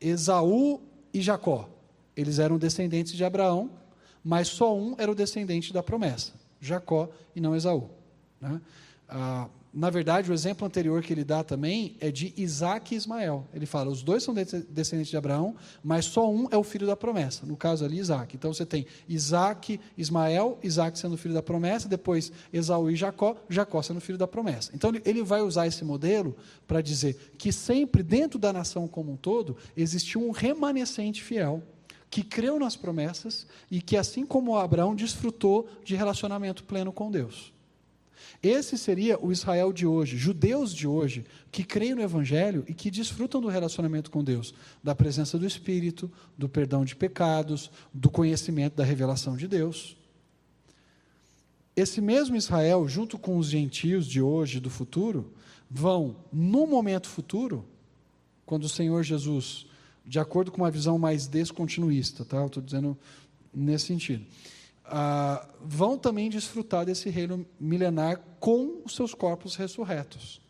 [0.00, 0.80] Esaú
[1.12, 1.68] e Jacó.
[2.16, 3.70] Eles eram descendentes de Abraão,
[4.22, 7.95] mas só um era o descendente da promessa, Jacó e não Esaú.
[8.40, 8.60] Né?
[9.08, 13.46] Ah, na verdade, o exemplo anterior que ele dá também é de Isaac e Ismael.
[13.52, 15.54] Ele fala, os dois são descendentes de Abraão,
[15.84, 17.44] mas só um é o filho da promessa.
[17.44, 18.34] No caso ali, Isaac.
[18.34, 23.82] Então você tem Isaac, Ismael, Isaac sendo filho da promessa, depois Esaú e Jacó, Jacó
[23.82, 24.70] sendo filho da promessa.
[24.74, 26.34] Então ele vai usar esse modelo
[26.66, 31.62] para dizer que sempre dentro da nação como um todo existiu um remanescente fiel
[32.08, 37.52] que creu nas promessas e que, assim como Abraão, desfrutou de relacionamento pleno com Deus.
[38.42, 42.90] Esse seria o Israel de hoje, judeus de hoje, que creem no Evangelho e que
[42.90, 48.74] desfrutam do relacionamento com Deus, da presença do Espírito, do perdão de pecados, do conhecimento
[48.74, 49.96] da revelação de Deus.
[51.74, 55.32] Esse mesmo Israel, junto com os gentios de hoje e do futuro,
[55.70, 57.64] vão, no momento futuro,
[58.44, 59.66] quando o Senhor Jesus,
[60.04, 62.44] de acordo com uma visão mais descontinuista, tá?
[62.46, 62.96] estou dizendo
[63.52, 64.24] nesse sentido
[64.88, 70.40] ah, vão também desfrutar desse reino milenar com os seus corpos ressurretos.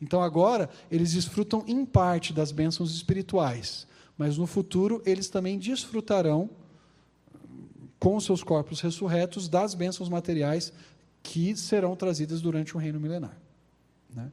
[0.00, 3.86] Então agora eles desfrutam em parte das bênçãos espirituais,
[4.16, 6.50] mas no futuro eles também desfrutarão
[7.98, 10.72] com os seus corpos ressurretos das bênçãos materiais
[11.22, 13.36] que serão trazidas durante o reino milenar.
[14.14, 14.30] Né?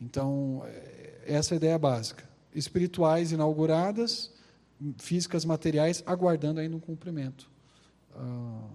[0.00, 2.28] Então, é, essa é a ideia básica.
[2.52, 4.32] Espirituais inauguradas,
[4.98, 7.48] físicas materiais aguardando ainda um cumprimento.
[8.16, 8.68] Ah,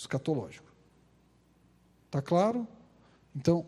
[0.00, 0.66] escatológico.
[2.06, 2.66] Está claro?
[3.36, 3.66] Então,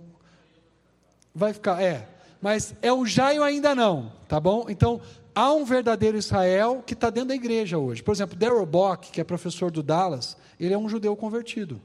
[1.35, 2.09] vai ficar, é.
[2.41, 4.67] Mas é o jaio ainda não, tá bom?
[4.69, 5.01] Então,
[5.35, 8.03] há um verdadeiro Israel que está dentro da igreja hoje.
[8.03, 11.81] Por exemplo, Darrell Bock, que é professor do Dallas, ele é um judeu convertido.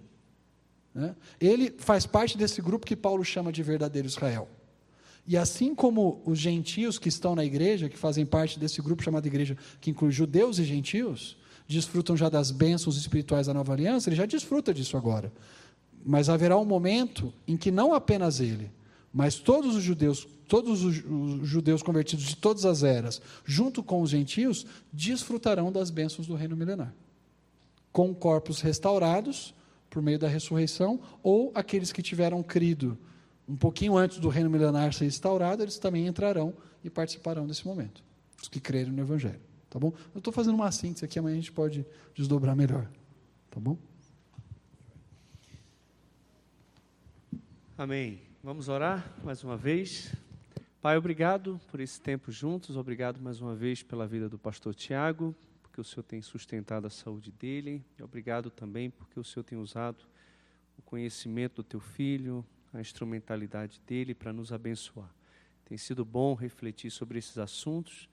[0.95, 1.15] Né?
[1.40, 4.48] Ele faz parte desse grupo que Paulo chama de verdadeiro Israel.
[5.28, 9.28] E assim como os gentios que estão na igreja, que fazem parte desse grupo chamado
[9.28, 11.38] igreja, que inclui judeus e gentios,
[11.68, 15.31] desfrutam já das bênçãos espirituais da nova aliança, ele já desfruta disso agora.
[16.06, 18.72] Mas haverá um momento em que não apenas ele,
[19.11, 20.95] mas todos os judeus, todos os
[21.48, 26.56] judeus convertidos de todas as eras, junto com os gentios, desfrutarão das bênçãos do reino
[26.56, 26.94] milenar.
[27.91, 29.53] Com corpos restaurados
[29.89, 32.98] por meio da ressurreição, ou aqueles que tiveram crido
[33.48, 36.53] um pouquinho antes do reino milenar ser instaurado, eles também entrarão
[36.84, 38.03] e participarão desse momento.
[38.41, 39.47] Os que creram no evangelho.
[39.69, 39.94] Tá bom?
[40.14, 41.85] Eu estou fazendo uma síntese aqui, amanhã a gente pode
[42.15, 42.89] desdobrar melhor.
[43.52, 43.77] Tá bom?
[47.77, 48.22] Amém.
[48.41, 50.15] Vamos orar mais uma vez.
[50.81, 55.35] Pai, obrigado por esse tempo juntos, obrigado mais uma vez pela vida do pastor Tiago,
[55.61, 59.57] porque o Senhor tem sustentado a saúde dele, e obrigado também porque o Senhor tem
[59.57, 60.06] usado
[60.77, 65.14] o conhecimento do teu filho, a instrumentalidade dele para nos abençoar.
[65.65, 68.07] Tem sido bom refletir sobre esses assuntos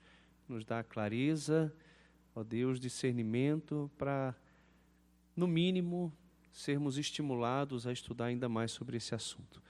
[0.49, 1.75] nos dá clareza,
[2.35, 4.35] ó Deus, discernimento para,
[5.37, 6.13] no mínimo,
[6.53, 9.63] sermos estimulados a estudar ainda mais sobre esse assunto.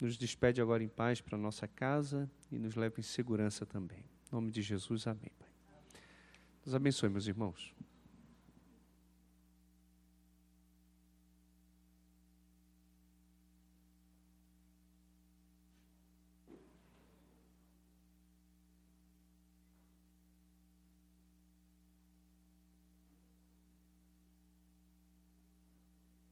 [0.00, 3.98] Nos despede agora em paz para nossa casa e nos leva em segurança também.
[3.98, 5.48] Em nome de Jesus, amém, Pai.
[6.64, 7.74] Deus abençoe, meus irmãos.